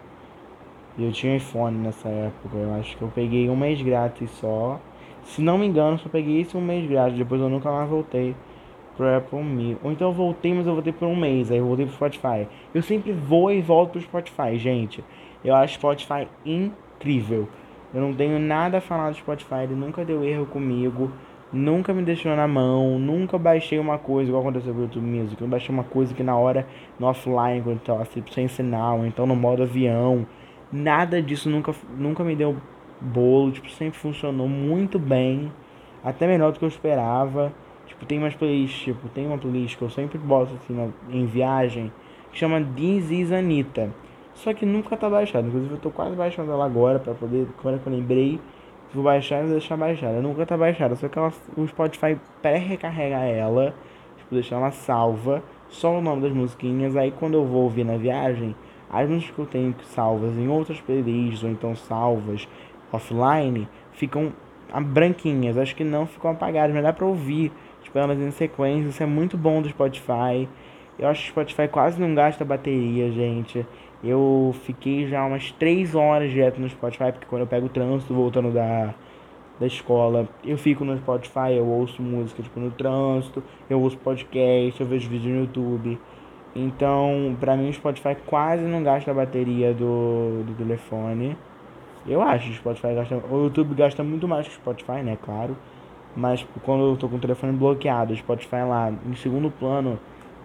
E 0.98 1.04
eu 1.04 1.12
tinha 1.12 1.38
iPhone 1.38 1.78
nessa 1.78 2.10
época. 2.10 2.58
Eu 2.58 2.74
acho 2.74 2.98
que 2.98 3.02
eu 3.02 3.10
peguei 3.14 3.50
um 3.50 3.56
mês 3.56 3.82
grátis 3.82 4.30
só. 4.32 4.80
Se 5.24 5.42
não 5.42 5.58
me 5.58 5.68
engano, 5.68 6.00
só 6.00 6.10
peguei 6.10 6.42
esse 6.42 6.58
um 6.58 6.62
mês 6.62 6.90
grátis. 6.90 7.18
Depois 7.18 7.40
eu 7.40 7.48
nunca 7.48 7.72
mais 7.72 7.88
voltei 7.88 8.36
pro 8.98 9.16
Apple 9.16 9.44
Music. 9.44 9.80
Ou 9.84 9.92
então 9.92 10.10
eu 10.10 10.14
voltei, 10.14 10.54
mas 10.54 10.66
eu 10.66 10.74
voltei 10.74 10.92
por 10.92 11.08
um 11.08 11.16
mês. 11.16 11.52
Aí 11.52 11.60
eu 11.60 11.66
voltei 11.66 11.86
pro 11.86 11.96
Spotify. 11.96 12.48
Eu 12.74 12.82
sempre 12.82 13.14
vou 13.14 13.52
e 13.52 13.62
volto 13.62 13.92
pro 13.92 14.02
Spotify, 14.02 14.58
gente. 14.58 15.04
Eu 15.44 15.56
acho 15.56 15.76
Spotify 15.76 16.28
incrível. 16.46 17.48
Eu 17.94 18.02
não 18.02 18.14
tenho 18.14 18.38
nada 18.40 18.78
a 18.78 18.82
falar 18.82 19.10
do 19.10 19.18
Spotify, 19.18 19.64
ele 19.64 19.74
nunca 19.74 20.06
deu 20.06 20.24
erro 20.24 20.46
comigo, 20.46 21.12
nunca 21.52 21.94
me 21.94 22.04
deixou 22.04 22.36
na 22.36 22.48
mão, 22.48 23.00
nunca 23.00 23.38
baixei 23.38 23.80
uma 23.80 23.98
coisa 23.98 24.30
igual 24.30 24.44
aconteceu 24.44 24.74
com 24.74 24.82
o 24.82 24.84
YouTube 24.84 25.06
Music. 25.06 25.42
Eu 25.42 25.48
baixei 25.48 25.74
uma 25.74 25.84
coisa 25.84 26.14
que 26.14 26.22
na 26.22 26.38
hora, 26.38 26.68
no 27.00 27.08
offline, 27.08 27.62
quando 27.64 27.80
tava 27.80 28.04
tipo, 28.06 28.32
sem 28.32 28.48
sinal, 28.48 29.06
então 29.06 29.26
no 29.26 29.36
modo 29.36 29.64
avião. 29.64 30.28
Nada 30.72 31.22
disso 31.22 31.50
nunca, 31.50 31.74
nunca 31.98 32.24
me 32.24 32.36
deu 32.36 32.58
bolo, 33.02 33.52
tipo, 33.52 33.70
sempre 33.72 33.98
funcionou 33.98 34.48
muito 34.48 35.00
bem, 35.00 35.52
até 36.04 36.28
melhor 36.28 36.52
do 36.52 36.60
que 36.60 36.66
eu 36.66 36.70
esperava. 36.70 37.52
Tipo, 37.88 38.06
tem 38.06 38.20
umas 38.20 38.36
playlists, 38.36 38.84
tipo, 38.84 39.10
tem 39.10 39.26
uma 39.26 39.38
playlist 39.38 39.78
que 39.78 39.82
eu 39.82 39.90
sempre 39.90 40.20
boto 40.20 40.54
assim 40.54 40.74
na, 40.74 40.90
em 41.10 41.26
viagem, 41.26 41.92
que 42.32 42.38
chama 42.38 42.62
This 42.62 43.10
is 43.10 43.32
Anitta. 43.32 43.90
Só 44.44 44.54
que 44.54 44.66
nunca 44.66 44.96
tá 44.96 45.10
baixado. 45.10 45.48
Inclusive 45.48 45.74
eu 45.74 45.80
tô 45.80 45.92
quase 45.92 46.16
baixando 46.16 46.52
ela 46.52 46.66
agora 46.66 46.98
pra 46.98 47.14
poder. 47.14 47.46
Quando 47.62 47.82
eu 47.86 47.92
lembrei, 47.92 48.40
vou 48.94 49.04
baixar 49.04 49.46
e 49.46 49.50
deixar 49.50 49.76
baixada. 49.76 50.22
Nunca 50.22 50.46
tá 50.46 50.56
baixada. 50.58 50.96
Só 50.96 51.10
que 51.10 51.20
ela, 51.20 51.32
o 51.58 51.68
Spotify 51.68 52.18
pré-recarrega 52.42 53.18
ela. 53.18 53.74
Tipo, 54.18 54.36
deixar 54.36 54.56
ela 54.56 54.72
salva. 54.72 55.44
Só 55.68 55.98
o 55.98 56.02
nome 56.02 56.22
das 56.22 56.32
musiquinhas. 56.32 56.96
Aí 56.96 57.12
quando 57.12 57.34
eu 57.34 57.46
vou 57.46 57.64
ouvir 57.64 57.84
na 57.84 57.98
viagem, 57.98 58.56
as 58.90 59.10
músicas 59.10 59.36
que 59.36 59.42
eu 59.42 59.46
tenho 59.46 59.76
salvas 59.84 60.38
em 60.38 60.48
outras 60.48 60.80
playlists, 60.80 61.44
ou 61.44 61.50
então 61.50 61.76
salvas 61.76 62.48
offline, 62.94 63.68
ficam 63.92 64.32
branquinhas. 64.86 65.58
Acho 65.58 65.76
que 65.76 65.84
não 65.84 66.08
ficam 66.08 66.32
apagadas, 66.32 66.74
mas 66.74 66.84
dá 66.84 66.94
pra 66.94 67.06
ouvir. 67.06 67.52
Tipo, 67.84 68.00
elas 68.00 68.18
em 68.18 68.32
sequência. 68.32 68.88
Isso 68.88 69.04
é 69.04 69.06
muito 69.06 69.38
bom 69.38 69.62
do 69.62 69.68
Spotify. 69.68 70.48
Eu 70.98 71.10
acho 71.10 71.24
que 71.24 71.28
o 71.28 71.32
Spotify 71.32 71.68
quase 71.68 72.00
não 72.00 72.16
gasta 72.16 72.46
bateria, 72.46 73.12
gente. 73.12 73.66
Eu 74.04 74.56
fiquei 74.64 75.08
já 75.08 75.26
umas 75.26 75.52
3 75.52 75.94
horas 75.96 76.32
direto 76.32 76.60
no 76.60 76.70
Spotify, 76.70 77.12
porque 77.12 77.28
quando 77.28 77.42
eu 77.42 77.48
pego 77.48 77.66
o 77.66 77.70
trânsito 77.70 78.14
voltando 78.14 78.52
da, 78.52 78.94
da 79.60 79.68
escola, 79.68 80.28
eu 80.44 80.58
fico 80.58 80.86
no 80.86 80.98
Spotify, 80.98 81.54
eu 81.58 81.66
ouço 81.66 82.02
música 82.02 82.42
tipo 82.42 82.60
no 82.60 82.72
trânsito, 82.72 83.44
eu 83.70 83.82
ouço 83.82 83.98
podcast, 83.98 84.80
eu 84.80 84.88
vejo 84.88 85.10
vídeo 85.10 85.32
no 85.32 85.42
YouTube. 85.42 86.00
Então, 86.56 87.36
pra 87.40 87.56
mim 87.56 87.70
o 87.70 87.74
Spotify 87.74 88.16
quase 88.26 88.64
não 88.64 88.82
gasta 88.84 89.12
a 89.12 89.14
bateria 89.14 89.74
do, 89.74 90.44
do 90.46 90.56
telefone. 90.58 91.38
Eu 92.08 92.22
acho 92.22 92.46
que 92.46 92.52
o 92.52 92.56
Spotify 92.56 92.96
gasta. 92.96 93.16
O 93.30 93.44
YouTube 93.44 93.76
gasta 93.76 94.04
muito 94.04 94.28
mais 94.28 94.48
que 94.48 94.54
o 94.54 94.56
Spotify, 94.56 95.04
né? 95.04 95.18
Claro. 95.22 95.56
Mas 96.16 96.46
quando 96.64 96.86
eu 96.90 96.98
tô 96.98 97.08
com 97.08 97.18
o 97.18 97.20
telefone 97.20 97.54
bloqueado, 97.54 98.14
o 98.14 98.18
Spotify 98.18 98.64
lá 98.68 98.92
em 99.06 99.16
segundo 99.16 99.52
plano, 99.52 100.00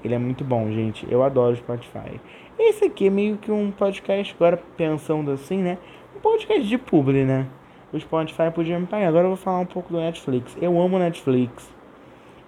ele 0.04 0.14
é 0.14 0.18
muito 0.18 0.44
bom, 0.44 0.70
gente. 0.70 1.06
Eu 1.10 1.22
adoro 1.22 1.54
o 1.54 1.56
Spotify. 1.56 2.20
Esse 2.58 2.84
aqui 2.84 3.06
é 3.06 3.10
meio 3.10 3.38
que 3.38 3.50
um 3.50 3.70
podcast, 3.70 4.34
agora 4.34 4.60
pensando 4.76 5.30
assim, 5.30 5.58
né? 5.58 5.78
Um 6.14 6.20
podcast 6.20 6.68
de 6.68 6.76
publi, 6.76 7.24
né? 7.24 7.46
O 7.92 7.98
Spotify 7.98 8.50
podia 8.54 8.78
me 8.78 8.86
pagar. 8.86 9.08
Agora 9.08 9.24
eu 9.24 9.28
vou 9.28 9.36
falar 9.36 9.60
um 9.60 9.66
pouco 9.66 9.92
do 9.92 9.98
Netflix. 9.98 10.56
Eu 10.60 10.80
amo 10.80 10.98
Netflix. 10.98 11.72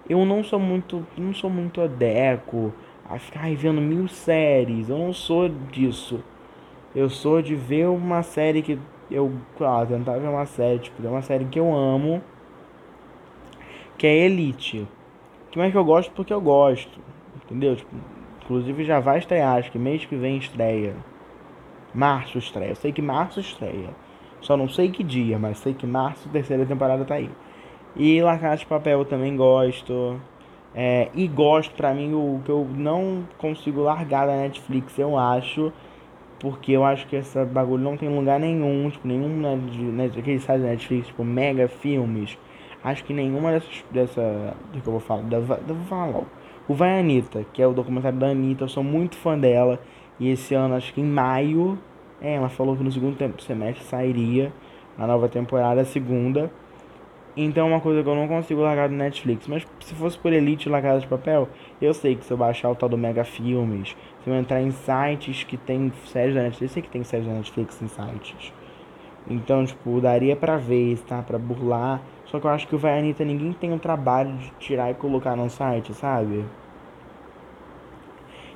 Eu 0.09 0.23
não 0.23 0.43
sou 0.43 0.59
muito, 0.59 1.05
não 1.17 1.33
sou 1.33 1.49
muito 1.49 1.81
adeco 1.81 2.71
a 3.09 3.17
ficar 3.17 3.49
vendo 3.55 3.81
mil 3.81 4.07
séries. 4.07 4.89
Eu 4.89 4.97
não 4.97 5.11
sou 5.11 5.49
disso. 5.49 6.23
Eu 6.95 7.09
sou 7.09 7.41
de 7.41 7.55
ver 7.55 7.87
uma 7.87 8.23
série 8.23 8.61
que 8.61 8.79
eu, 9.09 9.31
claro, 9.57 9.87
tentar 9.87 10.17
ver 10.17 10.27
uma 10.27 10.45
série, 10.45 10.79
tipo, 10.79 11.05
é 11.05 11.09
uma 11.09 11.21
série 11.21 11.45
que 11.45 11.59
eu 11.59 11.73
amo, 11.73 12.21
que 13.97 14.05
é 14.05 14.15
Elite. 14.25 14.87
Que 15.51 15.57
mais 15.57 15.71
que 15.71 15.77
eu 15.77 15.85
gosto 15.85 16.11
porque 16.11 16.33
eu 16.33 16.41
gosto. 16.41 16.99
Entendeu? 17.47 17.75
Tipo, 17.75 17.95
inclusive 18.43 18.83
já 18.83 18.99
vai 18.99 19.19
estrear, 19.19 19.57
acho 19.57 19.71
que 19.71 19.79
mês 19.79 20.05
que 20.05 20.15
vem 20.15 20.37
estreia. 20.37 20.95
Março 21.93 22.37
estreia. 22.37 22.69
Eu 22.69 22.75
sei 22.75 22.91
que 22.91 23.01
março 23.01 23.39
estreia. 23.39 23.89
Só 24.41 24.55
não 24.55 24.69
sei 24.69 24.91
que 24.91 25.03
dia, 25.03 25.39
mas 25.39 25.57
sei 25.57 25.73
que 25.73 25.87
março, 25.87 26.29
terceira 26.29 26.65
temporada 26.65 27.03
tá 27.05 27.15
aí. 27.15 27.29
E 27.95 28.21
La 28.21 28.37
Casa 28.37 28.57
de 28.57 28.65
Papel 28.65 28.99
eu 28.99 29.05
também 29.05 29.35
gosto. 29.35 30.21
É, 30.75 31.09
e 31.15 31.27
gosto, 31.27 31.73
pra 31.73 31.93
mim, 31.93 32.13
o 32.13 32.41
que 32.45 32.51
eu 32.51 32.67
não 32.75 33.23
consigo 33.37 33.81
largar 33.81 34.27
da 34.27 34.35
Netflix, 34.35 34.97
eu 34.99 35.17
acho. 35.17 35.71
Porque 36.39 36.71
eu 36.73 36.85
acho 36.85 37.07
que 37.07 37.15
essa 37.15 37.43
bagulho 37.43 37.83
não 37.83 37.97
tem 37.97 38.07
lugar 38.07 38.39
nenhum, 38.39 38.87
tipo, 38.91 39.07
nenhum 39.07 39.27
né, 39.27 39.59
de, 39.71 39.81
né, 39.81 40.05
aquele 40.05 40.39
site 40.39 40.61
da 40.61 40.67
Netflix, 40.67 41.07
tipo, 41.07 41.23
mega 41.23 41.67
filmes. 41.67 42.37
Acho 42.83 43.03
que 43.03 43.13
nenhuma 43.13 43.51
dessas, 43.53 43.85
dessa, 43.89 44.55
do 44.71 44.79
que 44.79 44.87
eu 44.87 44.91
vou 44.91 44.99
falar, 44.99 45.23
da, 45.23 45.37
eu 45.37 45.75
vou 45.75 45.85
falar 45.85 46.05
logo. 46.05 46.27
O 46.67 46.73
Vai 46.73 46.99
Anitta, 46.99 47.45
que 47.53 47.61
é 47.61 47.67
o 47.67 47.71
documentário 47.71 48.19
da 48.19 48.27
Anitta, 48.27 48.65
eu 48.65 48.67
sou 48.67 48.83
muito 48.83 49.15
fã 49.15 49.39
dela. 49.39 49.79
E 50.19 50.29
esse 50.29 50.53
ano, 50.53 50.75
acho 50.75 50.93
que 50.93 50.99
em 50.99 51.05
maio, 51.05 51.79
é, 52.21 52.33
ela 52.33 52.49
falou 52.49 52.75
que 52.75 52.83
no 52.83 52.91
segundo 52.91 53.17
semestre 53.41 53.85
sairia 53.85 54.51
a 54.97 55.07
nova 55.07 55.29
temporada, 55.29 55.79
a 55.79 55.85
segunda. 55.85 56.51
Então 57.37 57.67
é 57.67 57.69
uma 57.69 57.79
coisa 57.79 58.03
que 58.03 58.09
eu 58.09 58.15
não 58.15 58.27
consigo 58.27 58.61
largar 58.61 58.89
do 58.89 58.95
Netflix. 58.95 59.47
Mas 59.47 59.65
se 59.79 59.95
fosse 59.95 60.17
por 60.17 60.33
Elite 60.33 60.67
La 60.67 60.81
Casa 60.81 60.99
de 60.99 61.07
Papel, 61.07 61.47
eu 61.81 61.93
sei 61.93 62.15
que 62.15 62.25
se 62.25 62.33
eu 62.33 62.37
baixar 62.37 62.69
o 62.69 62.75
tal 62.75 62.89
do 62.89 62.97
Mega 62.97 63.23
Filmes, 63.23 63.95
se 64.23 64.29
eu 64.29 64.35
entrar 64.35 64.61
em 64.61 64.71
sites 64.71 65.43
que 65.43 65.55
tem 65.55 65.93
séries 66.07 66.35
da 66.35 66.41
Netflix, 66.41 66.71
eu 66.71 66.73
sei 66.73 66.83
que 66.83 66.89
tem 66.89 67.03
séries 67.03 67.27
da 67.27 67.33
Netflix 67.33 67.81
em 67.81 67.87
sites. 67.87 68.51
Então, 69.29 69.65
tipo, 69.65 70.01
daria 70.01 70.35
pra 70.35 70.57
ver, 70.57 70.97
tá? 71.07 71.21
Pra 71.21 71.37
burlar. 71.37 72.01
Só 72.27 72.39
que 72.39 72.45
eu 72.45 72.51
acho 72.51 72.67
que 72.67 72.75
o 72.75 72.77
Vai 72.77 72.99
Anitta 72.99 73.23
ninguém 73.23 73.53
tem 73.53 73.73
o 73.73 73.79
trabalho 73.79 74.33
de 74.37 74.51
tirar 74.59 74.91
e 74.91 74.93
colocar 74.93 75.35
no 75.35 75.49
site, 75.49 75.93
sabe? 75.93 76.43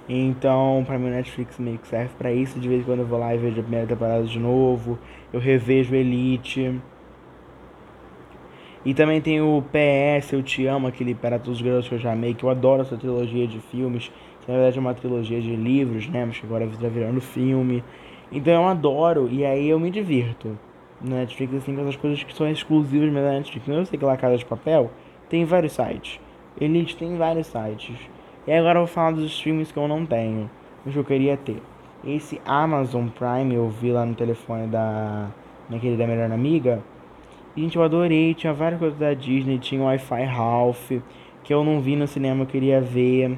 Então, 0.09 0.83
pra 0.85 0.99
mim, 0.99 1.07
o 1.07 1.11
Netflix 1.11 1.57
meio 1.57 1.77
que 1.77 1.87
serve 1.87 2.11
pra 2.17 2.33
isso. 2.33 2.59
De 2.59 2.67
vez 2.67 2.81
em 2.81 2.83
quando 2.83 2.99
eu 2.99 3.05
vou 3.05 3.17
lá 3.17 3.33
e 3.33 3.37
vejo 3.37 3.59
a 3.59 3.63
primeira 3.63 3.87
temporada 3.87 4.23
de 4.23 4.37
novo. 4.37 4.99
Eu 5.31 5.39
revejo 5.39 5.95
Elite. 5.95 6.81
E 8.83 8.93
também 8.93 9.21
tem 9.21 9.39
o 9.39 9.63
PS, 9.71 10.33
Eu 10.33 10.43
Te 10.43 10.65
Amo, 10.65 10.87
aquele 10.87 11.15
Para 11.15 11.37
Todos 11.39 11.59
os 11.59 11.65
Garotos 11.65 11.87
que 11.87 11.95
eu 11.95 11.99
já 11.99 12.11
amei, 12.11 12.33
que 12.33 12.43
eu 12.43 12.49
adoro 12.49 12.81
essa 12.81 12.97
trilogia 12.97 13.47
de 13.47 13.59
filmes. 13.59 14.11
Que 14.41 14.51
na 14.51 14.57
verdade 14.57 14.77
é 14.79 14.81
uma 14.81 14.93
trilogia 14.93 15.39
de 15.39 15.55
livros, 15.55 16.09
né? 16.09 16.25
Mas 16.25 16.39
que 16.39 16.45
agora 16.45 16.65
está 16.65 16.89
virando 16.89 17.21
filme. 17.21 17.83
Então 18.31 18.53
eu 18.53 18.67
adoro 18.67 19.29
e 19.31 19.45
aí 19.45 19.69
eu 19.69 19.79
me 19.79 19.91
divirto. 19.91 20.57
No 21.03 21.15
Netflix, 21.15 21.53
assim, 21.55 21.75
com 21.75 21.81
essas 21.81 21.95
coisas 21.95 22.23
que 22.23 22.33
são 22.33 22.49
exclusivas 22.49 23.11
da 23.13 23.31
Netflix. 23.31 23.67
Eu 23.67 23.85
sei 23.85 23.97
que 23.97 24.05
lá 24.05 24.15
Casa 24.17 24.37
de 24.37 24.45
Papel 24.45 24.91
tem 25.29 25.45
vários 25.45 25.73
sites. 25.73 26.19
Elite 26.59 26.95
tem 26.95 27.17
vários 27.17 27.47
sites. 27.47 27.95
E 28.45 28.51
agora 28.51 28.79
eu 28.79 28.85
vou 28.85 28.93
falar 28.93 29.11
dos 29.11 29.25
streams 29.31 29.71
que 29.71 29.79
eu 29.79 29.87
não 29.87 30.05
tenho. 30.05 30.49
Mas 30.85 30.95
eu 30.95 31.03
queria 31.03 31.37
ter. 31.37 31.61
Esse 32.05 32.41
Amazon 32.45 33.07
Prime 33.07 33.53
eu 33.53 33.69
vi 33.69 33.91
lá 33.91 34.05
no 34.05 34.15
telefone 34.15 34.67
da 34.67 35.29
naquele 35.69 35.95
da 35.95 36.05
melhor 36.05 36.31
amiga. 36.31 36.81
Gente, 37.55 37.77
eu 37.77 37.83
adorei. 37.83 38.33
Tinha 38.33 38.53
várias 38.53 38.79
coisas 38.79 38.97
da 38.97 39.13
Disney. 39.13 39.57
Tinha 39.59 39.81
o 39.81 39.85
Wi-Fi 39.85 40.23
Ralph, 40.23 40.91
que 41.43 41.53
eu 41.53 41.63
não 41.63 41.79
vi 41.79 41.95
no 41.95 42.07
cinema, 42.07 42.43
eu 42.43 42.47
queria 42.47 42.81
ver. 42.81 43.37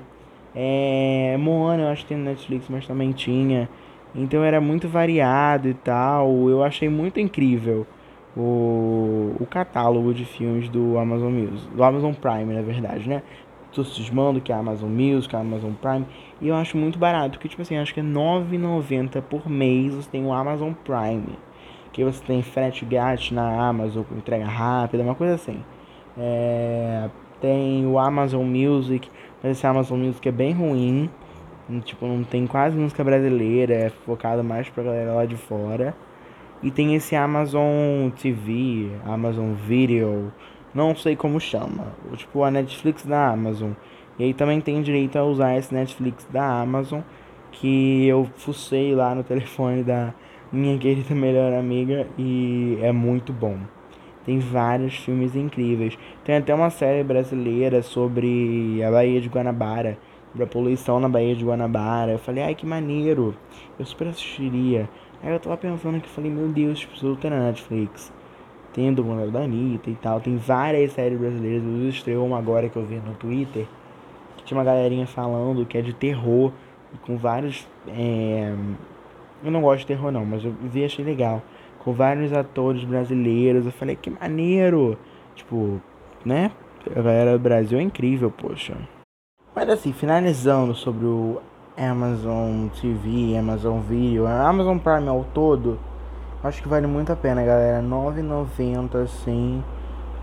É, 0.55 1.35
Moana 1.39 1.83
eu 1.83 1.87
acho 1.89 2.03
que 2.03 2.09
tem 2.09 2.17
no 2.17 2.25
Netflix, 2.25 2.67
mas 2.69 2.85
também 2.85 3.11
tinha. 3.11 3.69
Então 4.15 4.43
era 4.43 4.61
muito 4.61 4.87
variado 4.87 5.67
e 5.67 5.73
tal. 5.73 6.49
Eu 6.49 6.63
achei 6.63 6.89
muito 6.89 7.19
incrível 7.19 7.85
o, 8.35 9.35
o 9.39 9.45
catálogo 9.45 10.13
de 10.13 10.25
filmes 10.25 10.69
do 10.69 10.97
Amazon 10.97 11.31
Music, 11.31 11.67
do 11.75 11.83
Amazon 11.83 12.13
Prime, 12.13 12.53
na 12.53 12.61
verdade, 12.61 13.07
né? 13.07 13.21
Tô 13.71 13.83
cismando 13.83 14.39
que 14.39 14.51
é 14.51 14.55
Amazon 14.55 14.89
Music, 14.89 15.35
a 15.35 15.39
Amazon 15.39 15.71
Prime, 15.73 16.05
e 16.39 16.47
eu 16.47 16.55
acho 16.55 16.77
muito 16.77 16.99
barato, 16.99 17.31
porque 17.31 17.49
tipo 17.49 17.61
assim, 17.63 17.75
acho 17.77 17.91
que 17.91 17.99
é 17.99 18.03
9,90 18.03 19.21
por 19.23 19.49
mês 19.49 19.95
você 19.95 20.09
tem 20.09 20.25
o 20.25 20.31
Amazon 20.31 20.73
Prime. 20.83 21.37
Que 21.91 22.03
você 22.03 22.23
tem 22.23 22.41
frete 22.41 22.85
grátis 22.85 23.31
na 23.31 23.67
Amazon, 23.67 24.03
com 24.03 24.15
entrega 24.15 24.45
rápida, 24.45 25.03
uma 25.03 25.15
coisa 25.15 25.35
assim. 25.35 25.63
É, 26.17 27.09
tem 27.39 27.85
o 27.85 27.99
Amazon 27.99 28.45
Music, 28.45 29.09
mas 29.41 29.57
esse 29.57 29.67
Amazon 29.67 29.99
Music 29.99 30.27
é 30.27 30.31
bem 30.31 30.53
ruim. 30.53 31.09
Tipo, 31.85 32.05
não 32.05 32.23
tem 32.23 32.45
quase 32.45 32.77
música 32.77 33.03
brasileira, 33.03 33.73
é 33.73 33.89
focado 33.89 34.43
mais 34.43 34.69
pra 34.69 34.83
galera 34.83 35.13
lá 35.13 35.25
de 35.25 35.37
fora. 35.37 35.95
E 36.61 36.69
tem 36.71 36.95
esse 36.95 37.15
Amazon 37.15 38.09
TV, 38.09 38.89
Amazon 39.05 39.53
Video, 39.53 40.31
não 40.73 40.95
sei 40.95 41.15
como 41.15 41.39
chama. 41.39 41.93
Tipo, 42.15 42.43
a 42.43 42.51
Netflix 42.51 43.05
da 43.05 43.29
Amazon. 43.29 43.71
E 44.19 44.25
aí 44.25 44.33
também 44.33 44.61
tem 44.61 44.81
direito 44.81 45.17
a 45.17 45.23
usar 45.23 45.57
esse 45.57 45.73
Netflix 45.73 46.25
da 46.31 46.61
Amazon, 46.61 47.01
que 47.51 48.07
eu 48.07 48.27
fucei 48.35 48.93
lá 48.93 49.15
no 49.15 49.23
telefone 49.23 49.83
da 49.83 50.13
minha 50.51 50.77
querida 50.77 51.15
melhor 51.15 51.53
amiga 51.53 52.07
e 52.17 52.77
é 52.81 52.91
muito 52.91 53.33
bom. 53.33 53.57
Tem 54.25 54.39
vários 54.39 54.95
filmes 54.95 55.35
incríveis. 55.35 55.97
Tem 56.23 56.37
até 56.37 56.53
uma 56.53 56.69
série 56.69 57.03
brasileira 57.03 57.81
sobre 57.81 58.81
a 58.83 58.91
Baía 58.91 59.19
de 59.19 59.27
Guanabara 59.27 59.97
da 60.33 60.45
poluição 60.45 60.99
na 60.99 61.07
Baía 61.07 61.35
de 61.35 61.43
Guanabara. 61.43 62.13
Eu 62.13 62.19
falei, 62.19 62.43
ai 62.43 62.55
que 62.55 62.65
maneiro, 62.65 63.35
eu 63.77 63.85
super 63.85 64.07
assistiria. 64.07 64.89
Aí 65.21 65.31
eu 65.31 65.39
tava 65.39 65.55
pensando 65.57 66.01
que 66.01 66.09
falei, 66.09 66.31
meu 66.31 66.47
Deus, 66.49 66.83
preciso 66.83 67.15
ter 67.15 67.29
na 67.29 67.39
Netflix. 67.39 68.11
Tem 68.73 68.89
o 68.89 68.95
documentário 68.95 69.31
da 69.31 69.41
Anitta 69.41 69.89
e 69.89 69.95
tal, 69.95 70.19
tem 70.19 70.35
várias 70.35 70.93
séries 70.93 71.19
brasileiras. 71.19 71.63
Eu 71.63 71.89
estreou 71.89 72.25
uma 72.25 72.37
agora 72.37 72.67
que 72.67 72.75
eu 72.75 72.85
vi 72.85 72.95
no 72.95 73.13
Twitter, 73.13 73.67
que 74.37 74.43
tinha 74.43 74.57
uma 74.57 74.63
galerinha 74.63 75.05
falando 75.05 75.65
que 75.65 75.77
é 75.77 75.81
de 75.81 75.93
terror, 75.93 76.51
com 77.05 77.17
vários. 77.17 77.67
É... 77.87 78.53
Eu 79.43 79.51
não 79.51 79.61
gosto 79.61 79.81
de 79.81 79.87
terror 79.87 80.11
não, 80.11 80.25
mas 80.25 80.43
eu 80.43 80.53
vi 80.61 80.83
achei 80.83 81.03
legal. 81.05 81.41
Com 81.79 81.93
vários 81.93 82.31
atores 82.33 82.83
brasileiros. 82.83 83.65
Eu 83.65 83.71
falei, 83.71 83.95
que 83.95 84.09
maneiro! 84.09 84.97
Tipo, 85.35 85.81
né? 86.25 86.51
A 86.95 87.01
galera 87.01 87.33
do 87.33 87.39
Brasil 87.39 87.77
é 87.77 87.81
incrível, 87.81 88.31
poxa. 88.31 88.75
Mas 89.55 89.69
assim, 89.69 89.93
finalizando 89.93 90.73
sobre 90.73 91.05
o 91.05 91.39
Amazon 91.77 92.69
TV, 92.69 93.37
Amazon 93.37 93.81
Video, 93.81 94.25
Amazon 94.25 94.79
Prime 94.79 95.07
ao 95.07 95.23
todo, 95.25 95.77
acho 96.43 96.59
que 96.59 96.67
vale 96.67 96.87
muito 96.87 97.11
a 97.11 97.15
pena, 97.15 97.43
galera. 97.43 97.79
9,90 97.83 99.03
assim. 99.03 99.63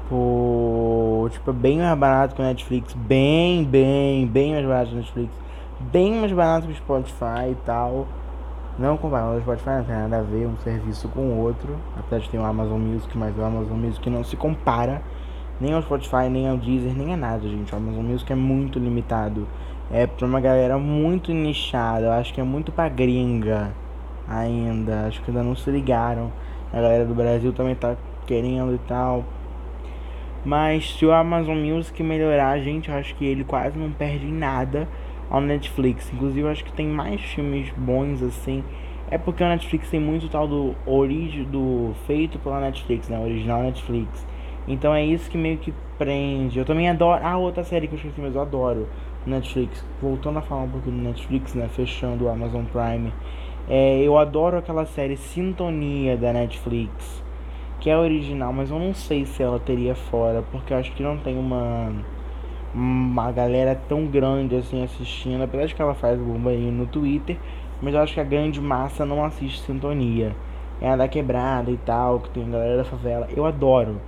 Por, 0.08 1.30
tipo, 1.30 1.52
bem 1.52 1.78
mais 1.78 1.96
barato 1.96 2.34
que 2.34 2.42
o 2.42 2.44
Netflix. 2.44 2.92
Bem, 2.94 3.62
bem, 3.62 4.26
bem 4.26 4.52
mais 4.54 4.66
barato 4.66 4.88
que 4.88 4.94
o 4.94 4.98
Netflix. 4.98 5.32
Bem 5.78 6.14
mais 6.14 6.32
barato 6.32 6.66
que 6.66 6.72
o 6.72 6.76
Spotify 6.76 7.52
e 7.52 7.56
tal. 7.64 8.08
Não 8.80 8.96
comparando 8.96 9.38
o 9.38 9.40
Spotify, 9.42 9.70
não 9.70 9.84
tem 9.84 9.94
nada 9.94 10.18
a 10.18 10.22
ver 10.22 10.48
um 10.48 10.56
serviço 10.56 11.08
com 11.08 11.20
o 11.20 11.38
outro. 11.38 11.76
Apesar 11.96 12.18
de 12.18 12.30
ter 12.30 12.38
o 12.38 12.44
Amazon 12.44 12.80
Music, 12.80 13.16
mas 13.16 13.38
o 13.38 13.44
Amazon 13.44 13.78
Music 13.78 14.10
não 14.10 14.24
se 14.24 14.36
compara 14.36 15.00
nem 15.60 15.74
ao 15.74 15.82
Spotify, 15.82 16.28
nem 16.30 16.48
ao 16.48 16.56
Deezer, 16.56 16.96
nem 16.96 17.12
a 17.12 17.16
nada, 17.16 17.46
gente. 17.46 17.72
O 17.72 17.76
Amazon 17.76 18.04
Music 18.04 18.32
é 18.32 18.36
muito 18.36 18.78
limitado. 18.78 19.46
É 19.92 20.06
pra 20.06 20.26
uma 20.26 20.40
galera 20.40 20.78
muito 20.78 21.32
nichada. 21.32 22.06
Eu 22.06 22.12
acho 22.12 22.32
que 22.32 22.40
é 22.40 22.44
muito 22.44 22.72
pra 22.72 22.88
gringa 22.88 23.72
ainda. 24.26 25.06
Acho 25.06 25.20
que 25.22 25.30
ainda 25.30 25.42
não 25.42 25.54
se 25.54 25.70
ligaram. 25.70 26.32
A 26.72 26.76
galera 26.76 27.04
do 27.04 27.14
Brasil 27.14 27.52
também 27.52 27.74
tá 27.74 27.96
querendo 28.26 28.74
e 28.74 28.78
tal. 28.78 29.24
Mas 30.44 30.94
se 30.94 31.04
o 31.04 31.12
Amazon 31.12 31.58
Music 31.58 32.02
melhorar, 32.02 32.58
gente, 32.60 32.88
eu 32.88 32.94
acho 32.94 33.14
que 33.16 33.26
ele 33.26 33.44
quase 33.44 33.78
não 33.78 33.90
perde 33.90 34.26
em 34.26 34.32
nada 34.32 34.88
ao 35.28 35.40
Netflix. 35.40 36.10
Inclusive, 36.12 36.40
eu 36.40 36.48
acho 36.48 36.64
que 36.64 36.72
tem 36.72 36.86
mais 36.86 37.20
filmes 37.20 37.70
bons 37.76 38.22
assim. 38.22 38.64
É 39.10 39.18
porque 39.18 39.42
o 39.42 39.48
Netflix 39.48 39.90
tem 39.90 40.00
muito 40.00 40.28
tal 40.28 40.48
do 40.48 40.74
origem 40.86 41.44
do 41.44 41.92
feito 42.06 42.38
pela 42.38 42.60
Netflix, 42.60 43.08
né? 43.08 43.18
Original 43.18 43.62
Netflix. 43.62 44.26
Então 44.68 44.94
é 44.94 45.04
isso 45.04 45.30
que 45.30 45.38
meio 45.38 45.58
que 45.58 45.72
prende. 45.98 46.58
Eu 46.58 46.64
também 46.64 46.88
adoro. 46.88 47.20
Ah, 47.24 47.36
outra 47.36 47.64
série 47.64 47.86
que 47.86 47.94
eu 47.94 47.96
esqueci, 47.96 48.20
mas 48.20 48.34
eu 48.34 48.42
adoro. 48.42 48.88
Netflix. 49.26 49.84
Voltando 50.00 50.38
a 50.38 50.42
falar 50.42 50.62
um 50.62 50.68
pouquinho 50.70 50.96
do 50.96 51.02
Netflix, 51.02 51.54
né? 51.54 51.68
Fechando 51.68 52.24
o 52.24 52.28
Amazon 52.28 52.64
Prime. 52.64 53.12
É, 53.68 54.00
eu 54.02 54.18
adoro 54.18 54.58
aquela 54.58 54.86
série 54.86 55.16
Sintonia 55.16 56.16
da 56.16 56.32
Netflix. 56.32 57.22
Que 57.80 57.90
é 57.90 57.96
original, 57.96 58.52
mas 58.52 58.70
eu 58.70 58.78
não 58.78 58.92
sei 58.94 59.24
se 59.24 59.42
ela 59.42 59.58
teria 59.58 59.94
fora. 59.94 60.42
Porque 60.50 60.72
eu 60.72 60.78
acho 60.78 60.92
que 60.92 61.02
não 61.02 61.18
tem 61.18 61.38
uma. 61.38 61.92
Uma 62.72 63.32
galera 63.32 63.74
tão 63.88 64.06
grande 64.06 64.54
assim 64.54 64.82
assistindo. 64.84 65.42
Apesar 65.42 65.66
de 65.66 65.74
que 65.74 65.82
ela 65.82 65.94
faz 65.94 66.18
bombainho 66.18 66.72
no 66.72 66.86
Twitter. 66.86 67.36
Mas 67.82 67.94
eu 67.94 68.00
acho 68.00 68.14
que 68.14 68.20
a 68.20 68.24
grande 68.24 68.60
massa 68.60 69.04
não 69.04 69.24
assiste 69.24 69.62
Sintonia. 69.62 70.34
É 70.80 70.88
a 70.90 70.96
da 70.96 71.08
quebrada 71.08 71.70
e 71.70 71.76
tal, 71.78 72.20
que 72.20 72.30
tem 72.30 72.44
a 72.44 72.48
galera 72.48 72.76
da 72.78 72.84
favela. 72.84 73.28
Eu 73.34 73.44
adoro. 73.44 74.00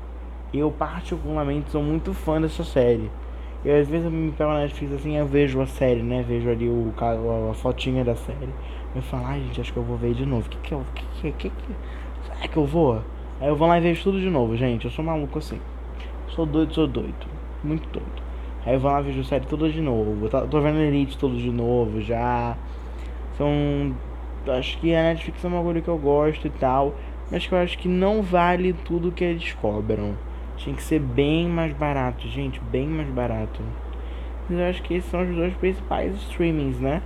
Eu 0.52 0.70
particularmente 0.70 1.70
sou 1.70 1.82
muito 1.82 2.12
fã 2.12 2.40
dessa 2.40 2.62
série. 2.62 3.10
Eu 3.64 3.80
às 3.80 3.88
vezes 3.88 4.04
eu 4.04 4.10
me 4.10 4.32
pego 4.32 4.50
na 4.50 4.60
Netflix 4.60 4.92
assim, 4.92 5.16
eu 5.16 5.26
vejo 5.26 5.60
a 5.60 5.66
série, 5.66 6.02
né? 6.02 6.22
Vejo 6.26 6.50
ali 6.50 6.68
o, 6.68 6.92
a, 7.50 7.54
fotinha 7.54 8.04
da 8.04 8.14
série. 8.14 8.50
Eu 8.94 9.00
falo, 9.02 9.24
ai 9.26 9.40
gente, 9.40 9.60
acho 9.60 9.72
que 9.72 9.78
eu 9.78 9.82
vou 9.82 9.96
ver 9.96 10.12
de 10.12 10.26
novo. 10.26 10.48
Que 10.50 10.58
que 10.58 10.72
eu. 10.72 10.84
Que 10.94 11.32
que, 11.32 11.32
que, 11.32 11.50
que 11.50 11.74
será 12.26 12.48
que 12.48 12.56
eu 12.56 12.66
vou? 12.66 13.00
Aí 13.40 13.48
eu 13.48 13.56
vou 13.56 13.66
lá 13.66 13.78
e 13.78 13.80
vejo 13.80 14.02
tudo 14.02 14.20
de 14.20 14.28
novo, 14.28 14.56
gente. 14.56 14.84
Eu 14.84 14.90
sou 14.90 15.04
maluco 15.04 15.38
assim. 15.38 15.58
Sou 16.28 16.44
doido, 16.44 16.74
sou 16.74 16.86
doido. 16.86 17.26
Muito 17.64 17.88
doido. 17.88 18.22
Aí 18.66 18.74
eu 18.74 18.80
vou 18.80 18.90
lá 18.90 19.00
e 19.00 19.04
vejo 19.04 19.20
a 19.20 19.24
série 19.24 19.46
toda 19.46 19.70
de 19.70 19.80
novo. 19.80 20.28
Tô, 20.28 20.40
tô 20.46 20.60
vendo 20.60 20.78
Elite 20.78 21.16
todo 21.16 21.36
de 21.36 21.50
novo 21.50 22.00
já. 22.00 22.56
São. 23.38 23.94
Acho 24.48 24.76
que 24.78 24.94
a 24.94 25.02
Netflix 25.02 25.44
é 25.44 25.48
uma 25.48 25.62
coisa 25.62 25.80
que 25.80 25.88
eu 25.88 25.98
gosto 25.98 26.46
e 26.46 26.50
tal. 26.50 26.94
Mas 27.30 27.46
que 27.46 27.54
eu 27.54 27.58
acho 27.58 27.78
que 27.78 27.88
não 27.88 28.20
vale 28.22 28.72
tudo 28.72 29.12
que 29.12 29.24
eles 29.24 29.52
cobram. 29.54 30.14
Tinha 30.56 30.76
que 30.76 30.82
ser 30.82 31.00
bem 31.00 31.48
mais 31.48 31.72
barato, 31.72 32.26
gente, 32.28 32.60
bem 32.60 32.86
mais 32.86 33.08
barato. 33.08 33.62
Mas 34.48 34.58
eu 34.58 34.66
acho 34.66 34.82
que 34.82 34.94
esses 34.94 35.10
são 35.10 35.22
os 35.22 35.34
dois 35.34 35.54
principais 35.54 36.14
streamings, 36.14 36.78
né? 36.78 37.02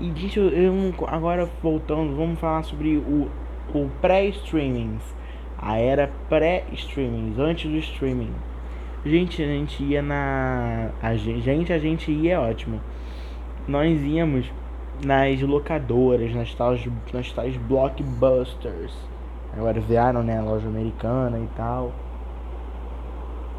E 0.00 0.12
gente, 0.14 0.38
eu, 0.38 0.48
eu 0.48 0.94
agora 1.06 1.48
voltando, 1.62 2.14
vamos 2.14 2.38
falar 2.38 2.62
sobre 2.62 2.96
o, 2.96 3.28
o 3.74 3.90
pré-streamings. 4.00 5.02
A 5.60 5.76
era 5.76 6.10
pré-streamings, 6.28 7.38
antes 7.38 7.70
do 7.70 7.76
streaming. 7.78 8.32
Gente, 9.04 9.42
a 9.42 9.46
gente 9.46 9.82
ia 9.82 10.02
na. 10.02 10.90
A 11.02 11.16
gente, 11.16 11.72
a 11.72 11.78
gente 11.78 12.12
ia 12.12 12.34
é 12.34 12.38
ótimo. 12.38 12.80
Nós 13.66 14.00
íamos 14.02 14.46
nas 15.04 15.40
locadoras, 15.40 16.34
nas 16.34 16.54
tais, 16.54 16.86
nas 17.12 17.32
tais 17.32 17.56
blockbusters. 17.56 18.92
Agora 19.56 19.80
vieram, 19.80 20.22
né? 20.22 20.40
Loja 20.40 20.68
americana 20.68 21.38
e 21.38 21.48
tal. 21.56 21.92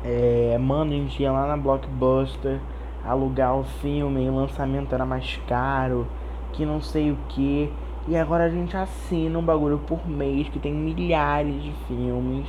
É, 0.04 0.58
mano, 0.58 0.92
a 0.92 0.96
gente 0.96 1.22
ia 1.22 1.32
lá 1.32 1.46
na 1.48 1.58
Blockbuster 1.58 2.60
alugar 3.06 3.58
o 3.58 3.64
filme, 3.64 4.30
o 4.30 4.36
lançamento 4.36 4.94
era 4.94 5.06
mais 5.06 5.38
caro, 5.48 6.08
que 6.54 6.66
não 6.66 6.82
sei 6.82 7.12
o 7.12 7.18
que. 7.30 7.72
E 8.08 8.16
agora 8.16 8.46
a 8.46 8.50
gente 8.50 8.76
assina 8.76 9.38
um 9.38 9.44
bagulho 9.44 9.80
por 9.80 10.08
mês 10.08 10.48
que 10.50 10.60
tem 10.60 10.74
milhares 10.74 11.62
de 11.62 11.72
filmes, 11.88 12.48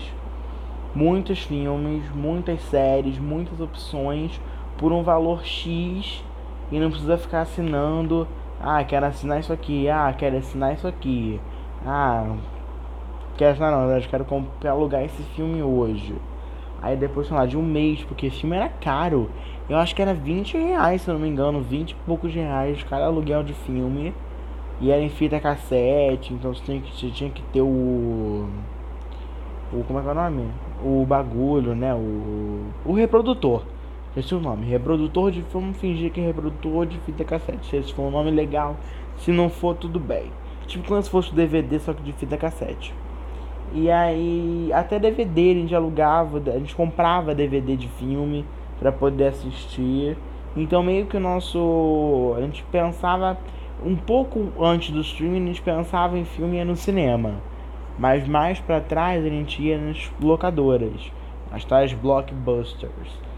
muitos 0.95 1.41
filmes, 1.43 2.03
muitas 2.15 2.63
séries, 2.63 3.19
muitas 3.19 3.61
opções 3.61 4.41
por 4.79 4.93
um 4.93 5.03
valor 5.03 5.45
X 5.45 6.25
e 6.71 6.79
não 6.79 6.91
precisa 6.91 7.19
ficar 7.19 7.43
assinando. 7.43 8.27
Ah, 8.61 8.83
quero 8.85 9.07
assinar 9.07 9.41
isso 9.41 9.53
aqui. 9.53 9.89
Ah, 9.89 10.15
quero 10.17 10.37
assinar 10.39 10.75
isso 10.75 10.87
aqui. 10.87 11.41
Ah, 11.85 12.37
quero 13.37 13.53
assinar 13.53 13.73
não, 13.73 13.91
eu 13.91 14.03
quero 14.03 14.27
alugar 14.69 15.03
esse 15.03 15.23
filme 15.35 15.63
hoje. 15.63 16.15
Aí 16.83 16.97
depois, 16.97 17.27
sei 17.27 17.37
lá, 17.37 17.47
de 17.47 17.57
um 17.57 17.63
mês, 17.63 18.03
porque 18.05 18.31
filme 18.31 18.57
era 18.57 18.69
caro. 18.69 19.31
Eu 19.69 19.77
acho 19.77 19.95
que 19.95 20.03
era 20.03 20.15
20 20.15 20.57
reais, 20.57 21.03
se 21.03 21.09
eu 21.09 21.15
não 21.15 21.21
me 21.21 21.29
engano, 21.29 21.61
20 21.61 21.91
e 21.91 21.95
poucos 22.07 22.35
reais 22.35 22.83
cada 22.83 23.05
aluguel 23.05 23.43
de 23.43 23.53
filme. 23.53 24.15
E 24.81 24.91
era 24.91 25.03
em 25.03 25.11
fita 25.11 25.39
cassete, 25.39 26.33
então 26.33 26.55
você 26.55 26.65
tinha 26.65 26.81
que, 26.81 26.97
você 26.97 27.11
tinha 27.11 27.31
que 27.31 27.43
ter 27.53 27.61
o. 27.61 28.49
O. 29.73 29.85
Como 29.87 29.99
é 29.99 30.03
que 30.03 30.09
é 30.09 30.13
o 30.13 30.15
nome? 30.15 30.49
O 30.83 31.05
bagulho, 31.05 31.75
né? 31.75 31.95
O. 31.95 32.65
O 32.85 32.95
reprodutor. 32.95 33.63
Esse 34.17 34.33
é 34.33 34.37
o 34.37 34.41
nome. 34.41 34.67
Reprodutor 34.67 35.31
de 35.31 35.43
filme, 35.43 35.75
fingir 35.75 36.11
que 36.11 36.21
é 36.21 36.25
reprodutor 36.25 36.87
de 36.87 36.99
fita 37.01 37.25
cassete. 37.25 37.67
Se 37.67 37.77
esse 37.77 37.93
for 37.93 38.05
um 38.05 38.11
nome 38.11 38.31
legal. 38.31 38.77
Se 39.19 39.31
não 39.31 39.51
for, 39.51 39.77
tudo 39.77 40.01
bem. 40.01 40.33
Tipo 40.67 40.89
como 40.89 41.03
se 41.03 41.11
fosse 41.11 41.35
DVD, 41.35 41.79
só 41.79 41.93
que 41.93 42.03
de 42.03 42.13
fita 42.15 42.39
cassete. 42.39 42.95
E 43.73 43.91
aí, 43.91 44.71
até 44.73 44.99
DVD 44.99 45.53
a 45.53 45.55
gente 45.55 45.75
alugava, 45.75 46.43
a 46.47 46.59
gente 46.59 46.75
comprava 46.75 47.35
DVD 47.35 47.77
de 47.77 47.89
filme 47.89 48.45
para 48.79 48.91
poder 48.91 49.29
assistir. 49.29 50.17
Então, 50.57 50.83
meio 50.83 51.07
que 51.07 51.17
o 51.17 51.21
nosso. 51.21 52.35
A 52.37 52.41
gente 52.41 52.65
pensava 52.65 53.39
um 53.85 53.95
pouco 53.95 54.53
antes 54.61 54.91
do 54.91 55.01
streaming, 55.01 55.45
a 55.45 55.47
gente 55.47 55.63
pensava 55.63 56.19
em 56.19 56.25
filme 56.25 56.59
e 56.59 56.65
no 56.65 56.75
cinema. 56.75 57.35
Mas 57.99 58.27
mais 58.27 58.59
para 58.59 58.81
trás 58.81 59.25
a 59.25 59.29
gente 59.29 59.63
ia 59.63 59.79
nas 59.79 60.11
locadoras, 60.21 61.13
as 61.53 61.65
tais 61.65 61.93
blockbusters. 61.93 63.30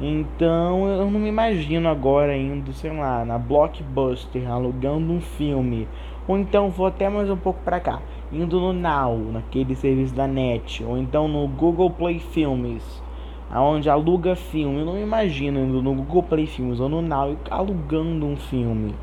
Então 0.00 0.86
eu 0.86 1.10
não 1.10 1.18
me 1.18 1.28
imagino 1.28 1.88
agora 1.88 2.36
indo, 2.36 2.72
sei 2.72 2.92
lá, 2.92 3.24
na 3.24 3.36
Blockbuster 3.36 4.48
alugando 4.48 5.12
um 5.12 5.20
filme. 5.20 5.88
Ou 6.28 6.38
então 6.38 6.70
vou 6.70 6.86
até 6.86 7.08
mais 7.08 7.28
um 7.28 7.36
pouco 7.36 7.60
para 7.64 7.80
cá, 7.80 8.00
indo 8.32 8.60
no 8.60 8.72
Now, 8.72 9.18
naquele 9.32 9.74
serviço 9.74 10.14
da 10.14 10.28
net, 10.28 10.84
ou 10.84 10.96
então 10.96 11.26
no 11.26 11.48
Google 11.48 11.90
Play 11.90 12.20
Filmes, 12.20 13.02
aonde 13.50 13.90
aluga 13.90 14.36
filme. 14.36 14.78
Eu 14.78 14.86
não 14.86 14.94
me 14.94 15.02
imagino 15.02 15.58
indo 15.58 15.82
no 15.82 15.94
Google 15.94 16.22
Play 16.22 16.46
Filmes 16.46 16.78
ou 16.78 16.88
no 16.88 17.02
Now 17.02 17.36
alugando 17.50 18.24
um 18.24 18.36
filme. 18.36 18.94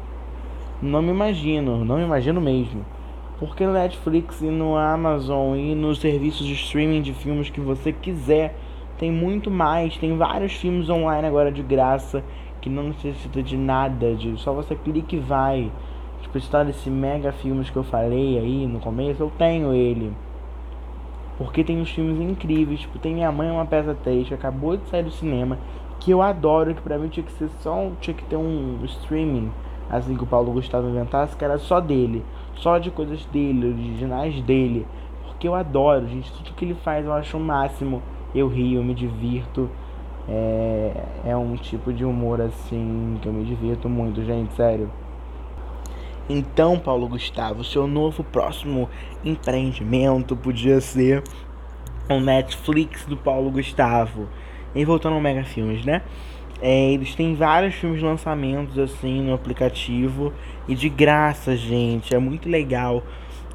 Não 0.81 1.01
me 1.01 1.09
imagino, 1.09 1.83
não 1.83 1.97
me 1.97 2.03
imagino 2.03 2.39
mesmo. 2.39 2.85
Porque 3.37 3.65
no 3.65 3.73
Netflix 3.73 4.41
e 4.41 4.45
no 4.45 4.77
Amazon 4.77 5.57
e 5.57 5.75
nos 5.75 5.99
serviços 5.99 6.47
de 6.47 6.53
streaming 6.53 7.01
de 7.01 7.13
filmes 7.13 7.49
que 7.49 7.59
você 7.59 7.91
quiser 7.91 8.55
tem 8.97 9.11
muito 9.11 9.51
mais, 9.51 9.97
tem 9.97 10.15
vários 10.17 10.53
filmes 10.53 10.89
online 10.89 11.27
agora 11.27 11.51
de 11.51 11.61
graça 11.61 12.23
que 12.61 12.69
não 12.69 12.83
necessita 12.83 13.43
de 13.43 13.57
nada, 13.57 14.15
de 14.15 14.37
só 14.39 14.53
você 14.53 14.75
clica 14.75 15.15
e 15.15 15.19
vai. 15.19 15.71
Tipo, 16.21 16.37
está 16.37 16.63
desse 16.63 16.89
mega 16.89 17.31
filmes 17.31 17.69
que 17.69 17.75
eu 17.75 17.83
falei 17.83 18.39
aí 18.39 18.65
no 18.65 18.79
começo, 18.79 19.21
eu 19.21 19.31
tenho 19.37 19.73
ele. 19.73 20.11
Porque 21.37 21.63
tem 21.63 21.79
uns 21.79 21.91
filmes 21.91 22.19
incríveis, 22.19 22.79
tipo, 22.79 22.97
tem 22.97 23.13
Minha 23.13 23.31
Mãe 23.31 23.49
é 23.49 23.51
uma 23.51 23.65
peça 23.65 23.95
3 24.03 24.29
que 24.29 24.33
acabou 24.33 24.77
de 24.77 24.87
sair 24.87 25.03
do 25.03 25.11
cinema, 25.11 25.59
que 25.99 26.09
eu 26.09 26.21
adoro, 26.21 26.73
que 26.73 26.81
pra 26.81 26.97
mim 26.97 27.09
tinha 27.09 27.25
que 27.25 27.31
ser 27.33 27.49
só, 27.59 27.91
tinha 27.99 28.13
que 28.13 28.23
ter 28.23 28.37
um 28.37 28.79
streaming, 28.85 29.51
assim 29.89 30.15
que 30.15 30.23
o 30.23 30.27
Paulo 30.27 30.53
Gustavo 30.53 30.87
inventasse, 30.87 31.35
que 31.35 31.43
era 31.43 31.57
só 31.57 31.81
dele, 31.81 32.23
só 32.55 32.77
de 32.77 32.89
coisas 32.89 33.25
dele, 33.25 33.73
originais 33.73 34.41
dele. 34.41 34.87
Porque 35.23 35.47
eu 35.47 35.53
adoro, 35.53 36.07
gente, 36.07 36.31
tudo 36.31 36.55
que 36.55 36.63
ele 36.63 36.75
faz 36.75 37.05
eu 37.05 37.11
acho 37.11 37.35
o 37.35 37.39
máximo 37.39 38.01
eu 38.35 38.47
rio, 38.47 38.79
eu 38.79 38.83
me 38.83 38.93
divirto. 38.93 39.69
É, 40.27 40.91
é 41.27 41.37
um 41.37 41.55
tipo 41.55 41.93
de 41.93 42.03
humor 42.03 42.41
assim 42.41 43.17
que 43.21 43.27
eu 43.27 43.33
me 43.33 43.45
divirto 43.45 43.87
muito, 43.87 44.23
gente, 44.23 44.53
sério. 44.53 44.89
Então, 46.27 46.79
Paulo 46.79 47.07
Gustavo, 47.07 47.63
seu 47.63 47.85
novo 47.85 48.23
próximo 48.23 48.89
empreendimento 49.23 50.35
podia 50.35 50.81
ser 50.81 51.23
o 52.09 52.19
Netflix 52.19 53.05
do 53.05 53.15
Paulo 53.15 53.51
Gustavo. 53.51 54.27
E 54.73 54.83
voltando 54.83 55.13
ao 55.13 55.21
Mega 55.21 55.43
Filmes, 55.43 55.85
né? 55.85 56.01
É, 56.61 56.91
eles 56.91 57.13
têm 57.13 57.35
vários 57.35 57.75
filmes 57.75 58.01
lançamentos 58.01 58.79
assim 58.79 59.21
no 59.21 59.33
aplicativo 59.33 60.33
e 60.67 60.73
de 60.73 60.89
graça, 60.89 61.55
gente. 61.55 62.15
É 62.15 62.19
muito 62.19 62.49
legal 62.49 63.03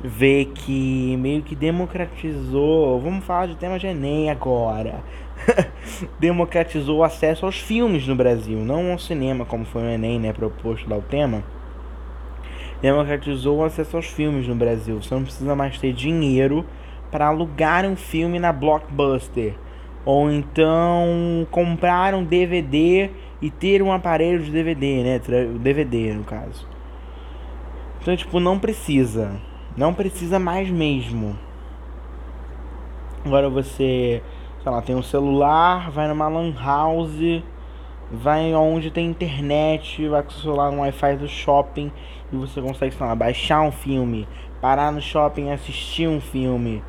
ver 0.02 0.46
que 0.46 1.16
meio 1.18 1.42
que 1.42 1.54
democratizou, 1.54 2.98
vamos 3.00 3.24
falar 3.24 3.46
de 3.46 3.56
tema 3.56 3.78
de 3.78 3.86
Enem 3.86 4.30
agora, 4.30 5.02
democratizou 6.18 6.98
o 6.98 7.04
acesso 7.04 7.44
aos 7.44 7.58
filmes 7.58 8.06
no 8.06 8.16
Brasil, 8.16 8.58
não 8.58 8.92
ao 8.92 8.98
cinema 8.98 9.44
como 9.44 9.64
foi 9.64 9.82
no 9.82 9.90
Enem, 9.90 10.18
né, 10.18 10.32
proposto 10.32 10.88
lá 10.88 10.96
o 10.96 11.02
tema, 11.02 11.44
democratizou 12.80 13.58
o 13.58 13.64
acesso 13.64 13.96
aos 13.96 14.06
filmes 14.06 14.48
no 14.48 14.54
Brasil, 14.54 15.02
você 15.02 15.14
não 15.14 15.22
precisa 15.22 15.54
mais 15.54 15.78
ter 15.78 15.92
dinheiro 15.92 16.64
para 17.10 17.26
alugar 17.26 17.84
um 17.84 17.96
filme 17.96 18.38
na 18.38 18.52
Blockbuster, 18.52 19.54
ou 20.04 20.30
então 20.30 21.46
comprar 21.50 22.14
um 22.14 22.24
DVD 22.24 23.10
e 23.42 23.50
ter 23.50 23.82
um 23.82 23.92
aparelho 23.92 24.42
de 24.42 24.50
DVD, 24.50 25.02
né, 25.02 25.20
DVD 25.58 26.14
no 26.14 26.24
caso. 26.24 26.66
Então, 28.00 28.16
tipo, 28.16 28.40
não 28.40 28.58
precisa. 28.58 29.49
Não 29.76 29.94
precisa 29.94 30.38
mais 30.38 30.68
mesmo. 30.68 31.38
Agora 33.24 33.48
você, 33.48 34.22
sei 34.62 34.72
lá, 34.72 34.83
tem 34.83 34.96
um 34.96 35.02
celular, 35.02 35.90
vai 35.90 36.09
numa 36.09 36.26
lan 36.26 36.52
house, 36.59 37.42
vai 38.11 38.52
onde 38.54 38.90
tem 38.90 39.06
internet, 39.06 40.09
vai 40.09 40.22
com 40.22 40.30
o 40.30 40.33
celular 40.33 40.72
no 40.72 40.80
Wi-Fi 40.80 41.16
do 41.16 41.28
shopping 41.28 41.92
e 42.33 42.37
você 42.37 42.61
consegue, 42.61 42.94
sei 42.94 43.06
lá, 43.06 43.14
baixar 43.14 43.61
um 43.61 43.70
filme, 43.70 44.26
parar 44.61 44.90
no 44.90 45.00
shopping 45.00 45.50
assistir 45.50 46.09
um 46.09 46.20
filme. 46.20 46.83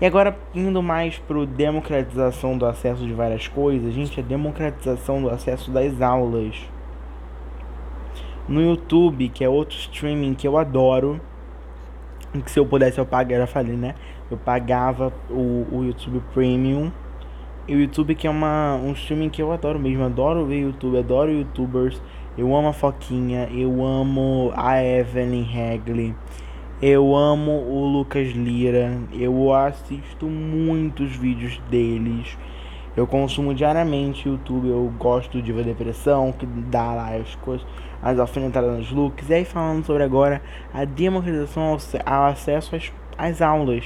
E 0.00 0.04
agora 0.04 0.36
indo 0.54 0.82
mais 0.82 1.18
pro 1.18 1.46
democratização 1.46 2.58
do 2.58 2.66
acesso 2.66 3.06
de 3.06 3.12
várias 3.12 3.46
coisas, 3.46 3.94
gente, 3.94 4.18
a 4.18 4.22
democratização 4.22 5.22
do 5.22 5.30
acesso 5.30 5.70
das 5.70 6.02
aulas. 6.02 6.56
No 8.48 8.60
YouTube, 8.60 9.28
que 9.28 9.44
é 9.44 9.48
outro 9.48 9.76
streaming 9.76 10.34
que 10.34 10.46
eu 10.46 10.58
adoro, 10.58 11.20
que 12.42 12.50
se 12.50 12.58
eu 12.58 12.66
pudesse 12.66 12.98
eu 12.98 13.06
pagava, 13.06 13.42
eu 13.42 13.46
falei, 13.46 13.76
né? 13.76 13.94
Eu 14.30 14.36
pagava 14.36 15.12
o, 15.30 15.66
o 15.70 15.84
YouTube 15.84 16.22
Premium. 16.32 16.90
E 17.68 17.74
o 17.74 17.80
YouTube 17.80 18.14
que 18.14 18.26
é 18.26 18.30
uma, 18.30 18.76
um 18.76 18.92
streaming 18.92 19.28
que 19.28 19.42
eu 19.42 19.52
adoro 19.52 19.78
mesmo. 19.78 20.04
Adoro 20.04 20.46
ver 20.46 20.60
YouTube, 20.60 20.98
adoro 20.98 21.30
youtubers. 21.30 22.00
Eu 22.38 22.54
amo 22.54 22.68
a 22.68 22.72
Foquinha, 22.72 23.48
eu 23.50 23.84
amo 23.84 24.52
a 24.54 24.82
Evelyn 24.82 25.44
Hagley. 25.44 26.14
Eu 26.80 27.16
amo 27.16 27.52
o 27.52 27.88
Lucas 27.90 28.28
Lira. 28.28 28.98
Eu 29.12 29.52
assisto 29.54 30.26
muitos 30.26 31.16
vídeos 31.16 31.60
deles. 31.70 32.36
Eu 32.96 33.06
consumo 33.06 33.54
diariamente 33.54 34.28
YouTube. 34.28 34.68
Eu 34.68 34.92
gosto 34.98 35.42
de 35.42 35.52
ver 35.52 35.64
depressão, 35.64 36.32
que 36.32 36.46
dá 36.46 36.92
lá 36.94 37.14
as 37.14 37.34
coisas 37.36 37.66
as 38.02 38.18
alfinetadas 38.18 38.78
nos 38.78 38.92
looks. 38.92 39.28
E 39.28 39.34
aí 39.34 39.44
falando 39.44 39.84
sobre 39.84 40.02
agora 40.02 40.42
a 40.72 40.84
democratização 40.84 41.76
ao, 42.04 42.24
acesso 42.26 42.76
às, 42.76 42.92
às 43.16 43.42
aulas, 43.42 43.84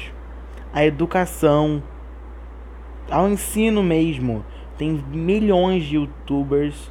à 0.73 0.85
educação, 0.85 1.83
ao 3.11 3.29
ensino 3.29 3.83
mesmo. 3.83 4.45
Tem 4.77 5.03
milhões 5.13 5.85
de 5.85 5.97
youtubers, 5.97 6.91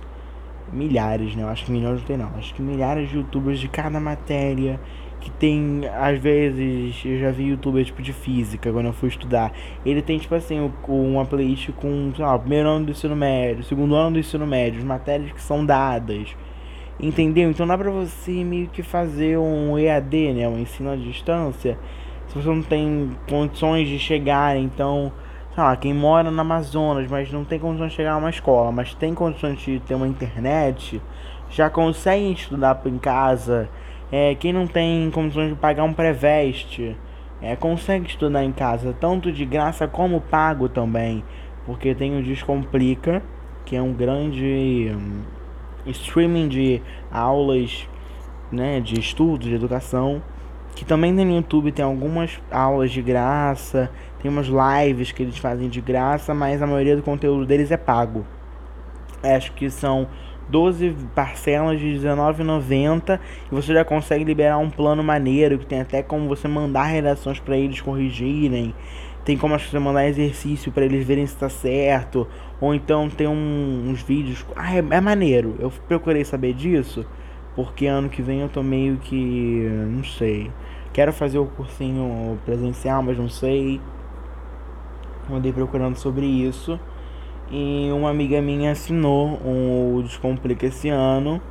milhares, 0.72 1.36
né? 1.36 1.44
Eu 1.44 1.50
acho 1.50 1.66
que 1.66 1.72
milhões 1.72 2.00
não 2.00 2.06
tem 2.06 2.18
não. 2.18 2.32
Acho 2.38 2.54
que 2.54 2.62
milhares 2.62 3.10
de 3.10 3.18
youtubers 3.18 3.60
de 3.60 3.68
cada 3.68 4.00
matéria 4.00 4.80
que 5.20 5.30
tem, 5.32 5.82
às 5.94 6.18
vezes, 6.20 7.02
eu 7.06 7.20
já 7.20 7.32
vi 7.32 7.50
youtuber 7.50 7.84
tipo 7.84 8.02
de 8.02 8.14
física 8.14 8.72
quando 8.72 8.86
eu 8.86 8.94
fui 8.94 9.10
estudar. 9.10 9.52
Ele 9.86 10.02
tem 10.02 10.18
tipo 10.18 10.34
assim, 10.34 10.72
uma 10.88 11.26
playlist 11.26 11.72
com, 11.74 12.12
sei 12.16 12.24
lá, 12.24 12.38
primeiro 12.40 12.70
ano 12.70 12.86
do 12.86 12.92
ensino 12.92 13.16
médio, 13.16 13.64
segundo 13.64 13.96
ano 13.96 14.14
do 14.14 14.20
ensino 14.20 14.48
médio, 14.48 14.80
as 14.80 14.86
matérias 14.86 15.32
que 15.32 15.42
são 15.42 15.66
dadas. 15.66 16.36
Entendeu? 17.00 17.50
Então 17.50 17.66
dá 17.66 17.78
pra 17.78 17.90
você 17.90 18.44
meio 18.44 18.68
que 18.68 18.84
fazer 18.84 19.38
um 19.38 19.78
EAD, 19.78 20.34
né? 20.34 20.48
Um 20.48 20.60
ensino 20.60 20.92
à 20.92 20.96
distância. 20.96 21.78
Se 22.28 22.36
você 22.36 22.48
não 22.48 22.62
tem 22.62 23.12
condições 23.30 23.88
de 23.88 23.98
chegar, 23.98 24.58
então, 24.58 25.12
sei 25.56 25.64
lá, 25.64 25.76
quem 25.76 25.94
mora 25.94 26.30
no 26.30 26.42
Amazonas, 26.42 27.10
mas 27.10 27.32
não 27.32 27.44
tem 27.44 27.58
condições 27.58 27.92
de 27.92 27.96
chegar 27.96 28.14
a 28.14 28.18
uma 28.18 28.30
escola, 28.30 28.72
mas 28.72 28.94
tem 28.94 29.14
condições 29.14 29.60
de 29.60 29.80
ter 29.80 29.96
uma 29.96 30.08
internet, 30.08 31.02
já 31.50 31.70
consegue 31.70 32.34
estudar 32.34 32.80
em 32.86 32.98
casa. 32.98 33.70
É, 34.12 34.34
quem 34.36 34.52
não 34.52 34.66
tem 34.66 35.10
condições 35.12 35.50
de 35.50 35.56
pagar 35.56 35.84
um 35.84 35.94
pré-veste, 35.94 36.96
é, 37.42 37.56
consegue 37.56 38.08
estudar 38.08 38.44
em 38.44 38.52
casa, 38.52 38.96
tanto 39.00 39.32
de 39.32 39.46
graça 39.46 39.88
como 39.88 40.22
pago 40.22 40.68
também. 40.68 41.24
porque 41.66 41.94
tem 41.94 42.18
o 42.18 42.24
Descomplica, 42.24 43.22
que 43.64 43.76
é 43.76 43.82
um 43.82 43.94
grande 43.94 44.92
um, 44.92 45.22
streaming 45.92 46.48
de 46.48 46.82
aulas, 47.12 47.88
né, 48.52 48.80
de 48.80 49.00
estudos, 49.00 49.48
de 49.48 49.54
educação, 49.54 50.24
que 50.76 50.84
também 50.84 51.16
tem 51.16 51.26
no 51.26 51.36
YouTube, 51.36 51.72
tem 51.72 51.86
algumas 51.86 52.42
aulas 52.50 52.90
de 52.90 53.04
graça, 53.04 53.92
tem 54.20 54.32
umas 54.32 54.48
lives 54.48 55.12
que 55.12 55.22
eles 55.22 55.38
fazem 55.38 55.70
de 55.70 55.80
graça, 55.80 56.34
mas 56.34 56.62
a 56.62 56.66
maioria 56.66 56.96
do 56.96 57.04
conteúdo 57.04 57.46
deles 57.46 57.70
é 57.70 57.78
pago. 57.78 58.26
Acho 59.22 59.52
que 59.52 59.70
são 59.70 60.08
12 60.50 60.96
parcelas 61.16 61.80
de 61.80 61.98
R$19,90 61.98 63.20
e 63.52 63.56
você 63.56 63.74
já 63.74 63.86
consegue 63.86 64.24
liberar 64.24 64.58
um 64.58 64.70
plano 64.70 65.04
maneiro 65.04 65.60
que 65.60 65.66
tem 65.66 65.82
até 65.82 66.02
como 66.02 66.28
você 66.28 66.48
mandar 66.48 66.86
redações 66.86 67.40
para 67.40 67.58
eles 67.58 67.80
corrigirem. 67.82 68.74
Tem 69.24 69.38
como 69.38 69.60
você 69.60 69.78
mandar 69.78 70.08
exercício 70.08 70.72
para 70.72 70.86
eles 70.86 71.06
verem 71.06 71.28
se 71.28 71.34
está 71.34 71.50
certo. 71.50 72.28
Ou 72.60 72.74
então 72.74 73.10
tem 73.10 73.28
um, 73.28 73.86
uns 73.88 74.02
vídeos. 74.02 74.46
Ah, 74.56 74.76
é, 74.76 74.80
é 74.80 75.02
maneiro. 75.02 75.56
Eu 75.60 75.72
procurei 75.88 76.26
saber 76.26 76.54
disso. 76.54 77.06
Porque 77.56 77.86
ano 77.86 78.10
que 78.10 78.22
vem 78.22 78.40
eu 78.40 78.50
tô 78.50 78.64
meio 78.64 78.98
que. 78.98 79.68
Não 79.88 80.04
sei. 80.04 80.52
Quero 80.94 81.14
fazer 81.14 81.38
o 81.38 81.46
cursinho 81.46 82.40
presencial, 82.46 83.04
mas 83.04 83.18
não 83.18 83.30
sei. 83.30 83.80
Andei 85.32 85.54
procurando 85.54 85.96
sobre 85.96 86.26
isso. 86.26 86.80
E 87.52 87.90
uma 87.92 88.10
amiga 88.10 88.42
minha 88.42 88.72
assinou 88.72 89.40
o 89.44 90.04
Descomplica 90.04 90.68
esse 90.68 90.90
ano. 90.90 91.42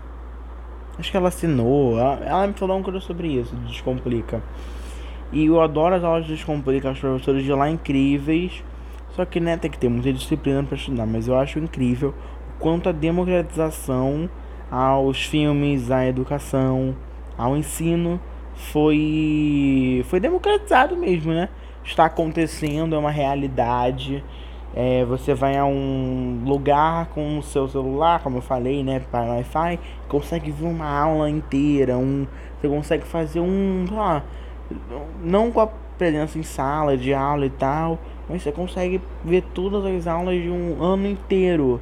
Acho 0.99 1.11
que 1.11 1.17
ela 1.17 1.29
assinou. 1.29 1.99
Ela, 1.99 2.21
ela 2.25 2.47
me 2.47 2.53
falou 2.55 2.79
um 2.79 2.83
coisa 2.83 3.01
sobre 3.01 3.29
isso, 3.29 3.55
Descomplica. 3.67 4.43
E 5.33 5.47
eu 5.47 5.61
adoro 5.61 5.95
as 5.95 6.05
aulas 6.05 6.25
de 6.25 6.35
Descomplica, 6.35 6.91
os 6.91 6.99
professores 6.99 7.43
de 7.43 7.53
lá 7.53 7.69
incríveis. 7.69 8.63
Só 9.11 9.25
que 9.25 9.41
né, 9.41 9.57
tem 9.57 9.71
que 9.71 9.79
ter 9.79 9.89
muita 9.89 10.13
disciplina 10.13 10.63
para 10.63 10.77
estudar. 10.77 11.07
Mas 11.07 11.27
eu 11.27 11.37
acho 11.37 11.59
incrível 11.59 12.15
o 12.55 12.61
quanto 12.61 12.89
a 12.89 12.93
democratização 12.93 14.31
aos 14.71 15.25
filmes, 15.25 15.91
à 15.91 16.07
educação, 16.07 16.95
ao 17.37 17.57
ensino 17.57 18.21
foi 18.55 20.05
foi 20.09 20.21
democratizado 20.21 20.97
mesmo, 20.97 21.33
né? 21.33 21.49
Está 21.85 22.05
acontecendo, 22.05 22.95
é 22.95 22.99
uma 22.99 23.11
realidade. 23.11 24.23
É, 24.75 25.05
você 25.05 25.35
vai 25.35 25.57
a 25.57 25.65
um 25.65 26.43
lugar 26.45 27.07
com 27.07 27.39
o 27.39 27.43
seu 27.43 27.67
celular, 27.69 28.23
como 28.23 28.39
eu 28.39 28.43
falei, 28.43 28.85
né, 28.85 29.01
para 29.11 29.33
Wi-Fi, 29.33 29.81
consegue 30.09 30.51
ver 30.51 30.67
uma 30.67 30.87
aula 30.87 31.29
inteira, 31.29 31.97
um, 31.97 32.27
você 32.61 32.69
consegue 32.69 33.05
fazer 33.05 33.41
um, 33.41 33.87
lá, 33.91 34.23
não 35.23 35.51
com 35.51 35.61
a 35.61 35.67
presença 35.67 36.39
em 36.39 36.43
sala 36.43 36.97
de 36.97 37.13
aula 37.13 37.47
e 37.47 37.51
tal, 37.51 37.99
mas 38.29 38.43
você 38.43 38.53
consegue 38.53 39.01
ver 39.25 39.43
todas 39.55 39.85
as 39.85 40.07
aulas 40.07 40.41
de 40.41 40.51
um 40.51 40.83
ano 40.83 41.09
inteiro 41.09 41.81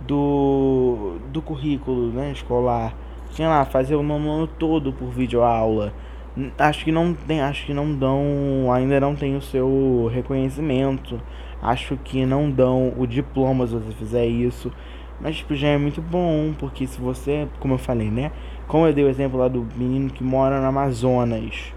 do, 0.00 1.16
do 1.32 1.40
currículo, 1.40 2.12
né, 2.12 2.32
escolar. 2.32 2.94
Sei 3.30 3.46
lá, 3.46 3.64
fazer 3.64 3.96
o 3.96 4.00
ano 4.00 4.46
todo 4.46 4.92
por 4.92 5.08
videoaula. 5.08 5.92
Acho 6.58 6.84
que 6.84 6.92
não 6.92 7.14
tem, 7.14 7.40
acho 7.40 7.66
que 7.66 7.74
não 7.74 7.94
dão, 7.94 8.72
ainda 8.72 9.00
não 9.00 9.14
tem 9.14 9.36
o 9.36 9.42
seu 9.42 10.10
reconhecimento 10.12 11.20
Acho 11.66 11.96
que 11.96 12.24
não 12.24 12.48
dão 12.48 12.94
o 12.96 13.08
diploma 13.08 13.66
se 13.66 13.74
você 13.74 13.92
fizer 13.96 14.24
isso. 14.24 14.72
Mas 15.20 15.38
tipo, 15.38 15.52
já 15.56 15.66
é 15.66 15.76
muito 15.76 16.00
bom, 16.00 16.54
porque 16.56 16.86
se 16.86 17.00
você, 17.00 17.48
como 17.58 17.74
eu 17.74 17.78
falei, 17.78 18.08
né? 18.08 18.30
Como 18.68 18.86
eu 18.86 18.92
dei 18.92 19.04
o 19.04 19.08
exemplo 19.08 19.36
lá 19.36 19.48
do 19.48 19.66
menino 19.74 20.08
que 20.08 20.22
mora 20.22 20.60
no 20.60 20.66
Amazonas. 20.68 21.74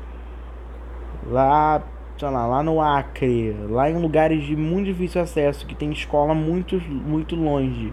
Lá, 1.25 1.81
sei 2.19 2.29
lá, 2.29 2.45
lá 2.45 2.61
no 2.61 2.79
Acre, 2.79 3.55
lá 3.67 3.89
em 3.89 3.99
lugares 3.99 4.43
de 4.43 4.55
muito 4.55 4.85
difícil 4.85 5.21
acesso, 5.21 5.65
que 5.65 5.73
tem 5.73 5.91
escola 5.91 6.35
muito, 6.35 6.79
muito 6.79 7.35
longe. 7.35 7.91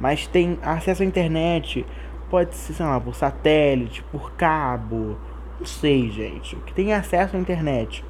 Mas 0.00 0.26
tem 0.26 0.58
acesso 0.62 1.02
à 1.02 1.04
internet, 1.04 1.84
pode 2.30 2.56
ser, 2.56 2.72
sei 2.72 2.86
lá, 2.86 2.98
por 2.98 3.14
satélite, 3.14 4.02
por 4.04 4.32
cabo, 4.32 5.18
não 5.58 5.66
sei, 5.66 6.10
gente. 6.10 6.56
Que 6.64 6.72
tem 6.72 6.94
acesso 6.94 7.36
à 7.36 7.38
internet 7.38 8.02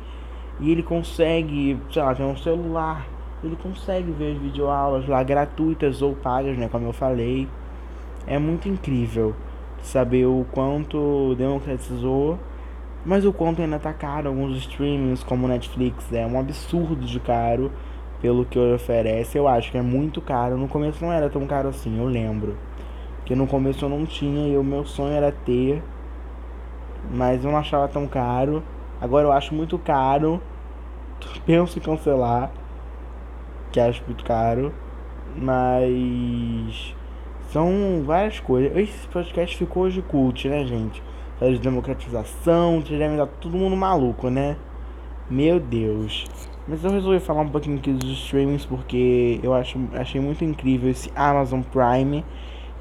e 0.61 0.71
ele 0.71 0.85
consegue, 0.85 1.77
sei 1.91 2.03
lá, 2.03 2.15
tem 2.15 2.25
um 2.25 2.37
celular, 2.37 3.16
ele 3.43 3.57
consegue 3.57 4.11
ver 4.13 4.33
as 4.33 4.39
videoaulas 4.39 5.07
lá 5.07 5.23
gratuitas 5.23 6.03
ou 6.03 6.15
pagas, 6.15 6.57
né, 6.57 6.69
como 6.69 6.87
eu 6.87 6.93
falei. 6.93 7.49
É 8.27 8.39
muito 8.39 8.69
incrível 8.69 9.35
saber 9.83 10.27
o 10.27 10.45
quanto 10.51 11.35
democratizou, 11.37 12.39
mas 13.05 13.25
o 13.25 13.33
quanto 13.33 13.63
ainda 13.63 13.79
tá 13.79 13.93
caro. 13.93 14.29
Alguns 14.29 14.57
streamings 14.59 15.23
como 15.23 15.47
Netflix 15.47 16.13
é 16.13 16.27
um 16.27 16.39
absurdo 16.39 16.97
de 16.97 17.21
caro 17.21 17.71
pelo 18.21 18.45
que 18.45 18.59
oferece. 18.59 19.39
Eu 19.39 19.47
acho 19.47 19.71
que 19.71 19.79
é 19.79 19.83
muito 19.83 20.21
caro. 20.21 20.57
No 20.57 20.67
começo 20.67 21.05
não 21.05 21.13
era 21.13 21.31
tão 21.31 21.47
caro 21.47 21.69
assim, 21.69 21.99
eu 21.99 22.07
lembro. 22.07 22.57
Porque 23.19 23.35
no 23.35 23.47
começo 23.47 23.85
eu 23.85 23.89
não 23.89 24.05
tinha 24.05 24.49
e 24.49 24.57
o 24.57 24.65
meu 24.65 24.85
sonho 24.85 25.13
era 25.13 25.33
ter, 25.33 25.83
mas 27.11 27.45
eu 27.45 27.51
não 27.51 27.59
achava 27.59 27.87
tão 27.89 28.07
caro. 28.07 28.63
Agora 29.01 29.27
eu 29.27 29.33
acho 29.33 29.55
muito 29.55 29.79
caro. 29.79 30.41
Penso 31.47 31.79
em 31.79 31.83
cancelar. 31.83 32.51
Que 33.77 33.81
acho 33.81 34.03
muito 34.07 34.25
caro. 34.25 34.73
Mas. 35.37 36.95
São 37.53 38.03
várias 38.07 38.41
coisas. 38.41 38.75
Esse 38.75 39.07
podcast 39.09 39.55
ficou 39.55 39.83
hoje 39.83 40.01
cult, 40.01 40.49
né, 40.49 40.65
gente? 40.65 41.03
de 41.39 41.59
democratização, 41.59 42.81
devem 42.81 43.19
dar 43.19 43.27
todo 43.27 43.55
mundo 43.55 43.77
maluco, 43.77 44.31
né? 44.31 44.57
Meu 45.29 45.61
Deus. 45.61 46.25
Mas 46.67 46.83
eu 46.83 46.91
resolvi 46.91 47.21
falar 47.21 47.43
um 47.43 47.51
pouquinho 47.51 47.77
aqui 47.77 47.93
dos 47.93 48.11
streamings 48.21 48.65
porque 48.65 49.39
eu 49.43 49.53
acho, 49.53 49.79
achei 49.93 50.23
muito 50.23 50.43
incrível 50.43 50.89
esse 50.89 51.13
Amazon 51.15 51.61
Prime. 51.61 52.25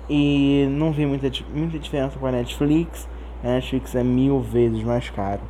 E 0.10 0.65
não 0.71 0.93
vi 0.93 1.05
muita, 1.05 1.29
muita 1.53 1.77
diferença 1.77 2.17
com 2.17 2.25
a 2.25 2.31
Netflix. 2.31 3.05
A 3.43 3.47
Netflix 3.47 3.93
é 3.95 4.03
mil 4.03 4.39
vezes 4.39 4.81
mais 4.81 5.10
caro. 5.10 5.41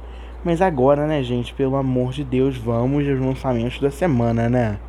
Mas 0.44 0.60
agora, 0.60 1.06
né, 1.06 1.22
gente, 1.22 1.54
pelo 1.54 1.76
amor 1.76 2.14
de 2.14 2.24
Deus, 2.24 2.58
vamos 2.58 3.08
aos 3.08 3.20
lançamentos 3.20 3.80
da 3.80 3.92
semana, 3.92 4.50
né? 4.50 4.80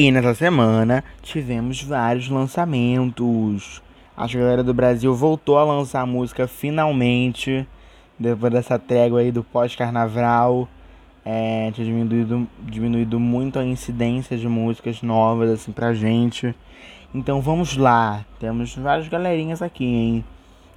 E 0.00 0.12
nessa 0.12 0.32
semana 0.32 1.02
tivemos 1.20 1.82
vários 1.82 2.28
lançamentos. 2.28 3.82
A 4.16 4.28
galera 4.28 4.62
do 4.62 4.72
Brasil 4.72 5.12
voltou 5.12 5.58
a 5.58 5.64
lançar 5.64 6.06
música 6.06 6.46
finalmente, 6.46 7.66
depois 8.16 8.52
dessa 8.52 8.78
trégua 8.78 9.18
aí 9.18 9.32
do 9.32 9.42
pós-carnaval. 9.42 10.68
É, 11.24 11.72
tinha 11.72 11.84
diminuído, 11.84 12.46
diminuído 12.60 13.18
muito 13.18 13.58
a 13.58 13.64
incidência 13.64 14.38
de 14.38 14.46
músicas 14.46 15.02
novas 15.02 15.50
assim 15.50 15.72
pra 15.72 15.92
gente. 15.92 16.54
Então 17.12 17.40
vamos 17.40 17.76
lá, 17.76 18.24
temos 18.38 18.76
várias 18.76 19.08
galerinhas 19.08 19.60
aqui, 19.60 19.84
hein? 19.84 20.24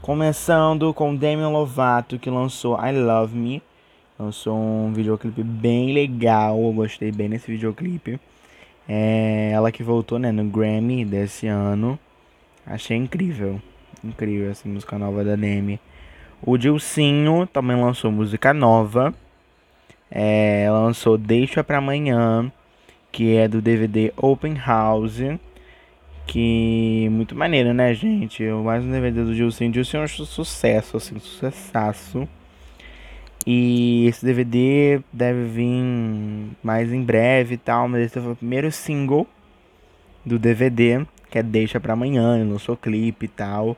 Começando 0.01 0.91
com 0.95 1.15
Demi 1.15 1.43
Lovato, 1.43 2.17
que 2.17 2.31
lançou 2.31 2.75
I 2.83 2.91
Love 2.91 3.37
Me. 3.37 3.61
Lançou 4.17 4.57
um 4.57 4.91
videoclipe 4.91 5.43
bem 5.43 5.93
legal, 5.93 6.59
eu 6.59 6.73
gostei 6.73 7.11
bem 7.11 7.29
desse 7.29 7.51
videoclipe. 7.51 8.19
É 8.87 9.51
ela 9.53 9.71
que 9.71 9.83
voltou 9.83 10.19
né, 10.19 10.31
no 10.31 10.43
Grammy 10.45 11.05
desse 11.05 11.47
ano. 11.47 11.97
Achei 12.65 12.97
incrível. 12.97 13.61
Incrível 14.03 14.49
essa 14.49 14.67
música 14.67 14.97
nova 14.97 15.23
da 15.23 15.35
Demi. 15.35 15.79
O 16.41 16.57
Dilcinho 16.57 17.45
também 17.47 17.75
lançou 17.75 18.11
música 18.11 18.53
nova. 18.53 19.13
É, 20.09 20.67
lançou 20.69 21.17
Deixa 21.17 21.63
Pra 21.63 21.77
Amanhã, 21.77 22.51
que 23.11 23.35
é 23.35 23.47
do 23.47 23.61
DVD 23.61 24.11
Open 24.17 24.55
House. 24.55 25.21
Que 26.25 27.07
muito 27.11 27.35
maneiro, 27.35 27.73
né, 27.73 27.93
gente? 27.93 28.43
Mais 28.43 28.83
um 28.83 28.91
DVD 28.91 29.23
do 29.23 29.35
Dilcinho. 29.35 29.71
Dilcinho 29.71 30.01
é 30.01 30.05
um 30.05 30.07
sucesso, 30.07 30.97
assim, 30.97 31.19
sucessaço. 31.19 32.27
E 33.45 34.05
esse 34.07 34.23
DVD 34.25 35.01
deve 35.11 35.45
vir 35.45 35.83
mais 36.61 36.91
em 36.91 37.03
breve 37.03 37.55
e 37.55 37.57
tal, 37.57 37.87
mas 37.87 38.05
esse 38.05 38.19
foi 38.19 38.33
o 38.33 38.35
primeiro 38.35 38.71
single 38.71 39.27
do 40.25 40.37
DVD, 40.37 41.05
que 41.29 41.39
é 41.39 41.43
Deixa 41.43 41.79
Pra 41.79 41.93
Amanhã, 41.93 42.39
ele 42.39 42.51
lançou 42.51 42.77
clipe 42.77 43.25
e 43.25 43.29
tal. 43.29 43.75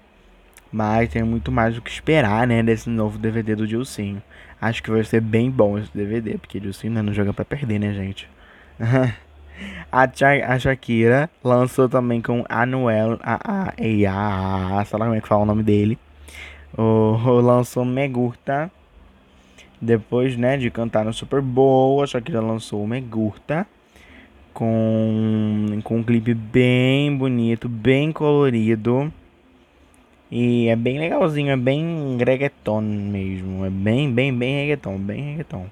Mas 0.71 1.09
tem 1.09 1.23
muito 1.23 1.51
mais 1.51 1.75
do 1.75 1.81
que 1.81 1.91
esperar, 1.91 2.47
né, 2.47 2.63
desse 2.63 2.89
novo 2.89 3.17
DVD 3.17 3.55
do 3.55 3.67
Dilcinho. 3.67 4.21
Acho 4.59 4.81
que 4.81 4.89
vai 4.89 5.03
ser 5.03 5.21
bem 5.21 5.49
bom 5.51 5.77
esse 5.77 5.95
DVD, 5.95 6.37
porque 6.37 6.59
Dilcinho 6.59 7.03
não 7.03 7.13
joga 7.13 7.31
pra 7.31 7.45
perder, 7.45 7.79
né, 7.79 7.93
gente? 7.93 8.27
a, 9.91 10.03
a 10.47 10.59
Shakira 10.59 11.29
lançou 11.43 11.87
também 11.87 12.21
com 12.21 12.43
Anuel, 12.49 13.19
a, 13.21 13.35
a, 13.35 13.63
a, 13.69 14.79
a, 14.79 14.85
sei 14.85 14.99
lá 14.99 15.05
como 15.05 15.15
é 15.15 15.21
que 15.21 15.27
fala 15.27 15.43
o 15.43 15.45
nome 15.45 15.63
dele. 15.63 15.97
O, 16.75 17.39
lançou 17.39 17.85
Megurta 17.85 18.71
depois, 19.83 20.37
né, 20.37 20.57
de 20.57 20.71
cantar 20.71 21.03
no 21.03 21.13
Super 21.13 21.41
Bowl, 21.41 22.01
a 22.01 22.07
Shakira 22.07 22.39
lançou 22.39 22.83
o 22.83 22.87
Megurta 22.87 23.67
com, 24.53 25.79
com 25.83 25.97
um 25.97 26.03
clipe 26.03 26.33
bem 26.33 27.15
bonito, 27.15 27.67
bem 27.67 28.11
colorido. 28.11 29.11
E 30.31 30.67
é 30.67 30.75
bem 30.75 30.97
legalzinho, 30.97 31.51
é 31.51 31.57
bem 31.57 32.17
reggaeton 32.17 32.81
mesmo. 32.81 33.65
É 33.65 33.69
bem, 33.69 34.11
bem, 34.11 34.33
bem 34.33 34.55
reggaeton, 34.61 34.97
bem 34.97 35.21
reggaeton. 35.21 35.65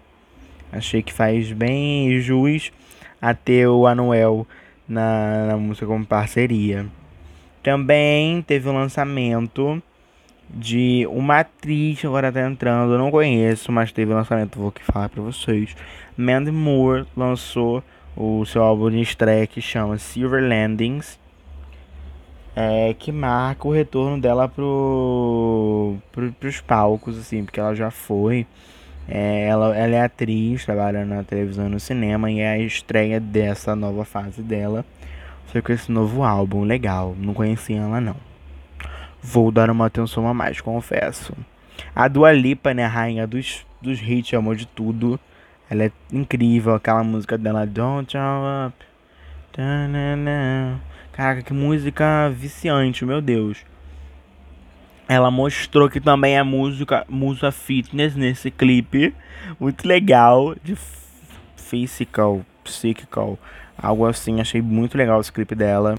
Achei 0.72 1.02
que 1.02 1.14
faz 1.14 1.52
bem 1.52 2.20
jus 2.20 2.72
a 3.22 3.34
ter 3.34 3.68
o 3.68 3.88
Anuel 3.88 4.46
na, 4.88 5.48
na 5.48 5.58
música 5.58 5.86
como 5.86 6.06
parceria. 6.06 6.86
Também 7.64 8.42
teve 8.42 8.68
o 8.68 8.74
lançamento 8.74 9.82
de 10.54 11.08
uma 11.10 11.40
atriz 11.40 12.04
agora 12.04 12.32
tá 12.32 12.42
entrando, 12.48 12.94
eu 12.94 12.98
não 12.98 13.10
conheço, 13.10 13.72
mas 13.72 13.92
teve 13.92 14.14
lançamento, 14.14 14.60
vou 14.60 14.70
aqui 14.70 14.84
falar 14.84 15.10
pra 15.10 15.22
vocês. 15.22 15.76
Mandy 16.18 16.52
Moore 16.52 17.06
lançou 17.16 17.84
o 18.16 18.46
seu 18.46 18.62
álbum 18.62 18.90
de 18.90 19.02
estreia 19.02 19.48
que 19.48 19.62
chama 19.62 19.98
Silver 19.98 20.44
Landings, 20.44 21.20
é, 22.56 22.94
que 22.98 23.12
marca 23.12 23.68
o 23.68 23.72
retorno 23.72 24.20
dela 24.20 24.48
pro, 24.48 25.96
pro, 26.12 26.32
pros 26.34 26.60
palcos, 26.60 27.18
assim, 27.18 27.44
porque 27.46 27.60
ela 27.60 27.74
já 27.74 27.90
foi. 27.90 28.46
É, 29.08 29.48
ela, 29.48 29.76
ela 29.76 29.96
é 29.96 30.02
atriz, 30.02 30.66
trabalha 30.66 31.06
na 31.06 31.24
televisão 31.24 31.68
e 31.68 31.70
no 31.70 31.80
cinema, 31.80 32.30
e 32.30 32.40
é 32.40 32.50
a 32.50 32.60
estreia 32.60 33.20
dessa 33.20 33.76
nova 33.76 34.06
fase 34.06 34.42
dela. 34.42 34.86
Foi 35.48 35.62
com 35.62 35.72
esse 35.72 35.92
novo 35.92 36.24
álbum, 36.24 36.64
legal. 36.64 37.16
Não 37.18 37.34
conhecia 37.34 37.78
ela 37.78 38.00
não. 38.00 38.31
Vou 39.22 39.52
dar 39.52 39.70
uma 39.70 39.86
atenção 39.86 40.28
a 40.28 40.34
mais, 40.34 40.60
confesso. 40.60 41.34
A 41.96 42.08
Dua 42.08 42.32
Lipa, 42.32 42.74
né, 42.74 42.86
rainha 42.86 43.28
dos, 43.28 43.66
dos 43.82 44.02
hits, 44.02 44.34
amor 44.34 44.56
de 44.56 44.66
tudo. 44.66 45.20
Ela 45.70 45.86
é 45.86 45.92
incrível, 46.12 46.74
aquela 46.74 47.04
música 47.04 47.38
dela, 47.38 47.66
Don't 47.66 48.12
Show 48.12 48.68
Up. 48.68 48.76
Caraca, 51.12 51.42
que 51.42 51.54
música 51.54 52.30
viciante, 52.30 53.06
meu 53.06 53.22
Deus. 53.22 53.64
Ela 55.08 55.30
mostrou 55.30 55.90
que 55.90 56.00
também 56.00 56.38
é 56.38 56.44
música, 56.44 57.06
música 57.08 57.52
fitness 57.52 58.16
nesse 58.16 58.50
clipe. 58.50 59.14
Muito 59.60 59.88
legal. 59.88 60.56
De 60.64 60.78
physical, 61.58 62.46
psychical. 62.64 63.38
Algo 63.78 64.06
assim, 64.06 64.40
achei 64.40 64.62
muito 64.62 64.98
legal 64.98 65.20
esse 65.20 65.32
clipe 65.32 65.54
dela. 65.54 65.96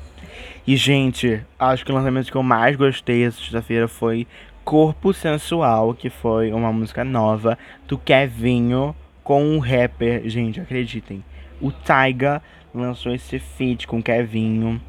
E, 0.67 0.77
gente, 0.77 1.45
acho 1.59 1.85
que 1.85 1.91
o 1.91 1.95
lançamento 1.95 2.31
que 2.31 2.37
eu 2.37 2.43
mais 2.43 2.77
gostei 2.77 3.25
essa 3.25 3.39
sexta-feira 3.39 3.89
foi 3.89 4.27
Corpo 4.65 5.13
Sensual, 5.13 5.95
que 5.95 6.09
foi 6.09 6.53
uma 6.53 6.73
música 6.73 7.05
nova 7.05 7.59
do 7.89 7.99
Kevinho 7.99 8.95
com 9.25 9.43
um 9.43 9.59
rapper. 9.59 10.29
Gente, 10.29 10.61
acreditem. 10.61 11.25
O 11.61 11.71
Taiga 11.73 12.43
lançou 12.75 13.13
esse 13.13 13.39
feat 13.39 13.87
com 13.87 13.99
o 13.99 14.03
Kevinho. 14.03 14.81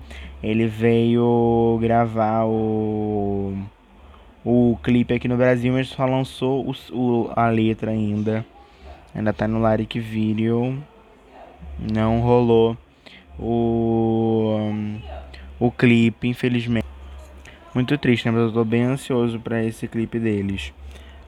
Ele 0.42 0.68
veio 0.68 1.78
gravar 1.82 2.46
o 2.46 3.58
o 4.46 4.78
clipe 4.84 5.14
aqui 5.14 5.28
no 5.28 5.38
Brasil, 5.38 5.72
mas 5.72 5.88
só 5.88 6.06
lançou 6.06 6.70
o, 6.70 6.74
o, 6.92 7.32
a 7.36 7.48
letra 7.48 7.92
ainda. 7.92 8.46
Ainda 9.16 9.32
tá 9.32 9.48
no 9.48 9.66
Lyric 9.66 10.00
Video. 10.00 10.84
Não 11.80 12.20
rolou 12.20 12.78
o, 13.40 14.60
o 15.60 15.72
clipe, 15.72 16.28
infelizmente. 16.28 16.86
Muito 17.74 17.98
triste, 17.98 18.26
né? 18.26 18.32
Mas 18.32 18.44
eu 18.44 18.52
tô 18.52 18.64
bem 18.64 18.84
ansioso 18.84 19.40
para 19.40 19.64
esse 19.64 19.88
clipe 19.88 20.20
deles. 20.20 20.74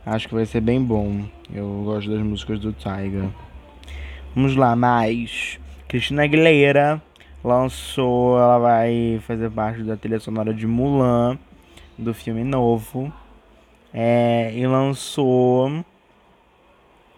Acho 0.05 0.27
que 0.27 0.35
vai 0.35 0.45
ser 0.45 0.61
bem 0.61 0.81
bom. 0.81 1.23
Eu 1.53 1.81
gosto 1.83 2.11
das 2.11 2.21
músicas 2.21 2.59
do 2.59 2.71
Tyga. 2.71 3.29
Vamos 4.35 4.55
lá, 4.55 4.75
mais. 4.75 5.59
Cristina 5.87 6.23
Aguilera 6.23 7.01
lançou, 7.43 8.37
ela 8.37 8.57
vai 8.57 9.19
fazer 9.25 9.49
parte 9.49 9.81
da 9.83 9.95
trilha 9.95 10.19
sonora 10.19 10.53
de 10.53 10.67
Mulan 10.67 11.37
do 11.97 12.13
filme 12.13 12.43
novo. 12.43 13.11
É, 13.93 14.51
e 14.53 14.67
lançou 14.67 15.83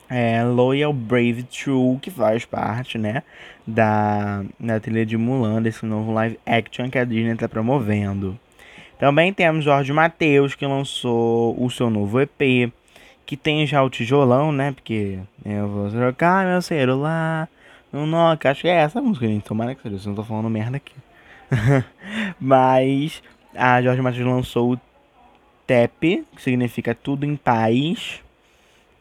é, 0.10 0.44
Loyal 0.44 0.94
Brave 0.94 1.44
True, 1.44 1.98
que 2.00 2.10
faz 2.10 2.46
parte, 2.46 2.98
né, 2.98 3.24
da, 3.66 4.44
da 4.60 4.80
trilha 4.80 5.06
de 5.06 5.18
Mulan, 5.18 5.62
desse 5.62 5.86
novo 5.86 6.12
live 6.14 6.40
action 6.46 6.90
que 6.90 6.98
a 6.98 7.06
Disney 7.06 7.34
está 7.34 7.48
promovendo. 7.48 8.40
Também 8.98 9.32
temos 9.34 9.64
Jorge 9.64 9.94
Mateus, 9.94 10.56
que 10.56 10.66
lançou 10.66 11.56
o 11.64 11.70
seu 11.70 11.90
novo 11.90 12.20
EP, 12.20 12.72
que 13.26 13.38
tem 13.38 13.68
já 13.68 13.84
o 13.84 13.90
tijolão, 13.90 14.52
né, 14.52 14.72
porque 14.72 15.20
eu 15.46 15.68
vou 15.68 15.90
trocar 15.90 16.46
meu 16.46 16.62
celular 16.62 17.50
no 17.92 18.06
Nokia, 18.06 18.52
acho 18.52 18.62
que 18.62 18.68
é 18.68 18.76
essa 18.76 19.00
a 19.00 19.02
música, 19.02 19.28
gente, 19.28 19.44
tomara 19.44 19.76
que 19.76 19.82
seja, 19.82 19.96
eu 19.96 20.08
não 20.08 20.16
tô 20.16 20.24
falando 20.24 20.50
merda 20.50 20.78
aqui. 20.78 20.94
Mas 22.40 23.22
a 23.56 23.82
Jorge 23.82 24.02
Matheus 24.02 24.26
lançou 24.26 24.74
o 24.74 24.80
TEP, 25.66 26.26
que 26.36 26.42
significa 26.42 26.96
Tudo 26.96 27.26
em 27.26 27.36
Paz, 27.36 28.22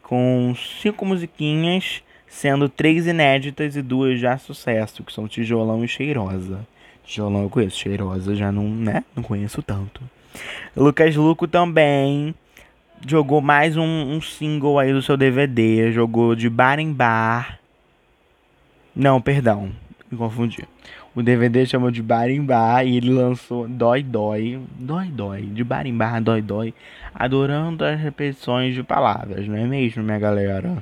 com 0.07 0.55
cinco 0.81 1.05
musiquinhas, 1.05 2.01
sendo 2.29 2.69
três 2.69 3.05
inéditas 3.05 3.75
e 3.75 3.81
duas 3.81 4.17
já 4.17 4.37
sucesso, 4.37 5.03
que 5.03 5.11
são 5.11 5.27
Tijolão 5.27 5.83
e 5.83 5.87
Cheirosa. 5.87 6.65
Tijolão 7.03 7.43
eu 7.43 7.49
conheço, 7.49 7.77
Cheirosa 7.77 8.33
já 8.33 8.49
não, 8.49 8.69
né? 8.69 9.03
Não 9.13 9.21
conheço 9.21 9.61
tanto. 9.61 10.01
Lucas 10.73 11.13
Luco 11.13 11.45
também 11.45 12.33
jogou 13.05 13.41
mais 13.41 13.75
um, 13.75 13.83
um 13.83 14.21
single 14.21 14.79
aí 14.79 14.93
do 14.93 15.01
seu 15.01 15.17
DVD, 15.17 15.91
jogou 15.91 16.35
de 16.35 16.49
bar 16.49 16.79
em 16.79 16.93
bar. 16.93 17.59
Não, 18.95 19.21
perdão, 19.21 19.73
me 20.11 20.17
confundi. 20.17 20.63
O 21.15 21.21
DVD 21.21 21.65
chamou 21.65 21.91
de 21.91 22.01
Barimbá 22.01 22.83
e 22.83 22.97
ele 22.97 23.11
lançou 23.11 23.67
Dói 23.67 24.03
Dói, 24.03 24.59
Dói 24.77 25.07
Dói, 25.07 25.41
de 25.41 25.63
Barimbá, 25.63 26.19
Dói 26.19 26.41
Dói, 26.41 26.73
adorando 27.13 27.83
as 27.83 27.99
repetições 27.99 28.73
de 28.75 28.83
palavras, 28.83 29.47
não 29.47 29.57
é 29.57 29.65
mesmo, 29.65 30.03
minha 30.03 30.19
galera? 30.19 30.81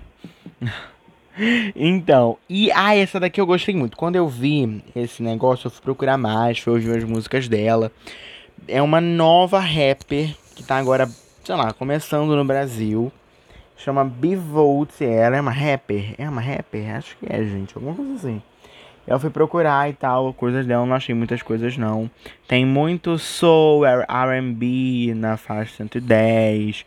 então, 1.75 2.37
e 2.49 2.71
ah, 2.71 2.95
essa 2.95 3.19
daqui 3.19 3.39
eu 3.39 3.45
gostei 3.45 3.75
muito. 3.75 3.97
Quando 3.97 4.15
eu 4.15 4.27
vi 4.27 4.83
esse 4.95 5.23
negócio, 5.23 5.67
eu 5.67 5.71
fui 5.71 5.81
procurar 5.81 6.17
mais, 6.17 6.59
fui 6.59 6.73
ouvir 6.73 6.97
as 6.97 7.03
músicas 7.03 7.47
dela. 7.47 7.91
É 8.67 8.81
uma 8.81 8.99
nova 8.99 9.59
rapper 9.59 10.35
que 10.55 10.63
tá 10.63 10.77
agora, 10.77 11.09
sei 11.43 11.55
lá, 11.55 11.73
começando 11.73 12.35
no 12.35 12.45
Brasil. 12.45 13.11
Chama 13.77 14.05
Bivolt, 14.05 15.01
ela 15.01 15.35
é 15.35 15.41
uma 15.41 15.51
rapper. 15.51 16.15
É 16.17 16.29
uma 16.29 16.41
rapper? 16.41 16.95
Acho 16.95 17.17
que 17.17 17.25
é, 17.29 17.43
gente, 17.43 17.75
alguma 17.75 17.93
coisa 17.93 18.13
assim. 18.13 18.41
Eu 19.07 19.19
fui 19.19 19.29
procurar 19.29 19.89
e 19.89 19.93
tal, 19.93 20.33
coisas 20.33 20.65
dela, 20.65 20.85
não 20.85 20.95
achei 20.95 21.13
muitas 21.13 21.41
coisas 21.43 21.77
não. 21.77 22.09
Tem 22.47 22.65
muito 22.65 23.17
soul, 23.19 23.85
R&B 23.85 25.13
na 25.15 25.37
faixa 25.37 25.75
110. 25.77 26.85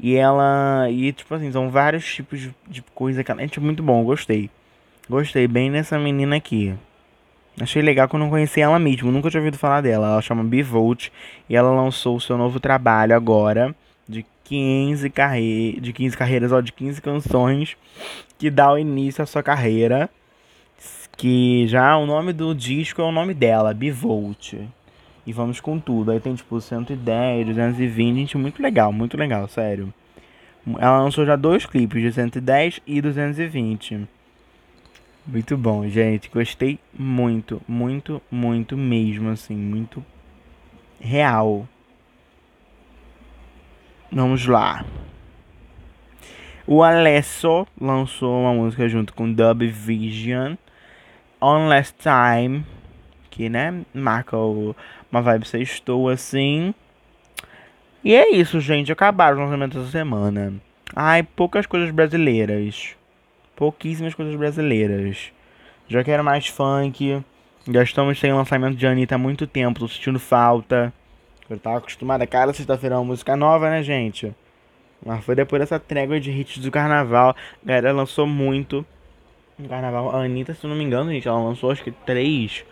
E 0.00 0.16
ela, 0.16 0.88
e 0.90 1.12
tipo 1.12 1.32
assim, 1.34 1.52
são 1.52 1.70
vários 1.70 2.04
tipos 2.04 2.40
de, 2.40 2.54
de 2.66 2.82
coisa 2.94 3.22
que 3.22 3.30
ela 3.30 3.42
é 3.42 3.46
tipo, 3.46 3.64
muito 3.64 3.82
bom, 3.82 4.02
gostei. 4.02 4.50
Gostei 5.08 5.46
bem 5.46 5.70
dessa 5.70 5.98
menina 5.98 6.36
aqui. 6.36 6.74
Achei 7.60 7.82
legal 7.82 8.08
que 8.08 8.14
eu 8.16 8.20
não 8.20 8.30
conhecia 8.30 8.64
ela 8.64 8.78
mesmo, 8.78 9.12
nunca 9.12 9.30
tinha 9.30 9.40
ouvido 9.40 9.58
falar 9.58 9.80
dela. 9.80 10.12
Ela 10.12 10.22
chama 10.22 10.42
Bivolt 10.42 11.08
e 11.48 11.54
ela 11.54 11.70
lançou 11.70 12.16
o 12.16 12.20
seu 12.20 12.36
novo 12.36 12.58
trabalho 12.58 13.14
agora 13.14 13.74
de 14.08 14.24
15 14.44 15.08
carreiras, 15.10 15.82
de 15.82 15.92
15 15.92 16.16
carreiras, 16.16 16.52
ó, 16.52 16.60
de 16.60 16.72
15 16.72 17.00
canções 17.00 17.76
que 18.38 18.50
dá 18.50 18.72
o 18.72 18.78
início 18.78 19.22
à 19.22 19.26
sua 19.26 19.42
carreira 19.42 20.10
que 21.20 21.66
já 21.66 21.98
o 21.98 22.06
nome 22.06 22.32
do 22.32 22.54
disco 22.54 23.02
é 23.02 23.04
o 23.04 23.12
nome 23.12 23.34
dela, 23.34 23.74
Bivolt. 23.74 24.54
E 25.26 25.32
vamos 25.34 25.60
com 25.60 25.78
tudo. 25.78 26.10
Aí 26.10 26.18
tem 26.18 26.34
tipo 26.34 26.58
110, 26.58 27.48
220, 27.48 28.16
gente, 28.16 28.38
muito 28.38 28.62
legal, 28.62 28.90
muito 28.90 29.18
legal, 29.18 29.46
sério. 29.46 29.92
Ela 30.78 31.02
lançou 31.02 31.26
já 31.26 31.36
dois 31.36 31.66
clipes, 31.66 32.00
de 32.00 32.10
110 32.10 32.80
e 32.86 33.02
220. 33.02 34.08
Muito 35.26 35.58
bom, 35.58 35.86
gente. 35.90 36.30
Gostei 36.30 36.78
muito, 36.98 37.60
muito, 37.68 38.22
muito 38.30 38.74
mesmo, 38.74 39.28
assim, 39.28 39.54
muito 39.54 40.02
real. 40.98 41.68
Vamos 44.10 44.46
lá. 44.46 44.86
O 46.66 46.82
Alesso 46.82 47.66
lançou 47.78 48.40
uma 48.40 48.54
música 48.54 48.88
junto 48.88 49.12
com 49.12 49.30
Dub 49.30 49.66
Vision 49.66 50.54
On 51.40 51.68
Last 51.68 51.94
Time, 51.98 52.64
que, 53.30 53.48
né, 53.48 53.82
marca 53.94 54.36
o, 54.36 54.74
uma 55.10 55.22
vibe 55.22 55.46
sextou 55.46 56.08
assim. 56.08 56.74
E 58.04 58.14
é 58.14 58.30
isso, 58.30 58.60
gente. 58.60 58.92
Acabaram 58.92 59.36
os 59.36 59.44
lançamentos 59.44 59.78
dessa 59.78 59.92
semana. 59.92 60.54
Ai, 60.94 61.22
poucas 61.22 61.66
coisas 61.66 61.90
brasileiras. 61.90 62.96
Pouquíssimas 63.54 64.14
coisas 64.14 64.34
brasileiras. 64.34 65.32
Já 65.88 66.02
quero 66.02 66.24
mais 66.24 66.46
funk. 66.46 67.22
Já 67.70 67.82
estamos 67.82 68.18
sem 68.18 68.32
lançamento 68.32 68.76
de 68.76 68.86
Anitta 68.86 69.14
há 69.14 69.18
muito 69.18 69.46
tempo. 69.46 69.80
Tô 69.80 69.88
sentindo 69.88 70.18
falta. 70.18 70.92
Eu 71.48 71.58
tava 71.58 71.78
acostumado 71.78 72.22
a 72.22 72.26
cada 72.26 72.52
sexta-feira 72.52 72.96
uma 72.96 73.04
música 73.04 73.36
nova, 73.36 73.68
né, 73.68 73.82
gente? 73.82 74.34
Mas 75.04 75.24
foi 75.24 75.34
depois 75.34 75.60
dessa 75.60 75.78
trégua 75.78 76.20
de 76.20 76.30
hits 76.30 76.58
do 76.58 76.70
carnaval. 76.70 77.34
A 77.62 77.66
galera 77.66 77.92
lançou 77.92 78.26
muito 78.26 78.84
no 79.60 79.68
carnaval. 79.68 80.14
A 80.14 80.24
Anitta, 80.24 80.54
se 80.54 80.66
não 80.66 80.74
me 80.74 80.84
engano, 80.84 81.10
gente, 81.10 81.28
ela 81.28 81.42
lançou 81.42 81.70
acho 81.70 81.82
que 81.82 81.90
três 81.90 82.64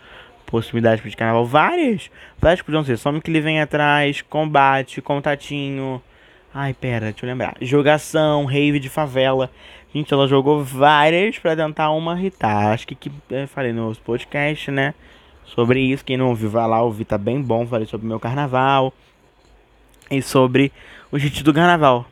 possibilidades 0.45 1.03
de 1.03 1.15
carnaval. 1.15 1.45
Várias! 1.45 2.09
Várias 2.39 2.61
podiam 2.61 2.83
ser. 2.83 2.97
Some 2.97 3.21
que 3.21 3.29
ele 3.29 3.41
vem 3.41 3.61
atrás, 3.61 4.21
combate, 4.21 5.01
contatinho. 5.01 6.01
Ai, 6.53 6.73
pera, 6.73 7.11
deixa 7.11 7.25
eu 7.25 7.29
lembrar. 7.29 7.55
Jogação, 7.61 8.45
rave 8.45 8.79
de 8.79 8.89
favela. 8.89 9.49
Gente, 9.93 10.13
ela 10.13 10.27
jogou 10.27 10.63
várias 10.63 11.37
pra 11.39 11.55
tentar 11.55 11.91
uma 11.91 12.19
irritar. 12.19 12.73
Acho 12.73 12.87
que, 12.87 12.95
que 12.95 13.11
eu 13.29 13.47
falei 13.47 13.73
no 13.73 13.95
podcast, 13.95 14.69
né? 14.71 14.93
sobre 15.49 15.81
isso. 15.81 16.05
Quem 16.05 16.17
não 16.17 16.29
ouviu, 16.29 16.49
vai 16.49 16.67
lá 16.67 16.81
ouvir, 16.81 17.05
tá 17.05 17.17
bem 17.17 17.41
bom. 17.41 17.65
Falei 17.65 17.85
sobre 17.85 18.05
o 18.05 18.09
meu 18.09 18.19
carnaval 18.19 18.93
e 20.09 20.21
sobre 20.21 20.71
o 21.11 21.17
hit 21.17 21.43
do 21.43 21.53
carnaval. 21.53 22.05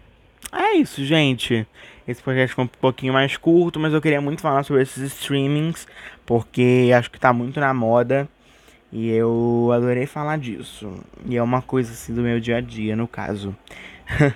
É 0.52 0.76
isso, 0.76 1.04
gente. 1.06 1.66
Esse 2.08 2.24
podcast 2.24 2.50
ficou 2.50 2.66
um 2.66 2.68
pouquinho 2.68 3.14
mais 3.14 3.36
curto, 3.36 3.80
mas 3.80 3.94
eu 3.94 4.02
queria 4.02 4.22
muito 4.22 4.42
falar 4.42 4.64
sobre 4.64 4.82
esses 4.82 5.04
streamings, 5.14 5.88
porque 6.26 6.90
acho 6.96 7.12
que 7.12 7.20
tá 7.20 7.34
muito 7.34 7.60
na 7.60 7.74
moda. 7.74 8.28
E 8.92 9.10
eu 9.10 9.70
adorei 9.74 10.06
falar 10.06 10.38
disso. 10.38 10.90
E 11.26 11.36
é 11.36 11.44
uma 11.44 11.62
coisa 11.62 11.92
assim 11.92 12.14
do 12.14 12.22
meu 12.22 12.40
dia 12.40 12.58
a 12.58 12.62
dia, 12.62 12.96
no 12.96 13.08
caso. 13.08 13.56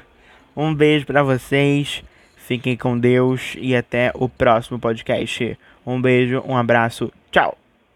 um 0.56 0.74
beijo 0.74 1.06
para 1.06 1.24
vocês. 1.24 2.04
Fiquem 2.36 2.76
com 2.76 3.00
Deus 3.00 3.56
e 3.58 3.74
até 3.74 4.12
o 4.14 4.28
próximo 4.28 4.78
podcast. 4.78 5.58
Um 5.86 6.02
beijo, 6.02 6.44
um 6.46 6.58
abraço. 6.58 7.12
Tchau. 7.32 7.61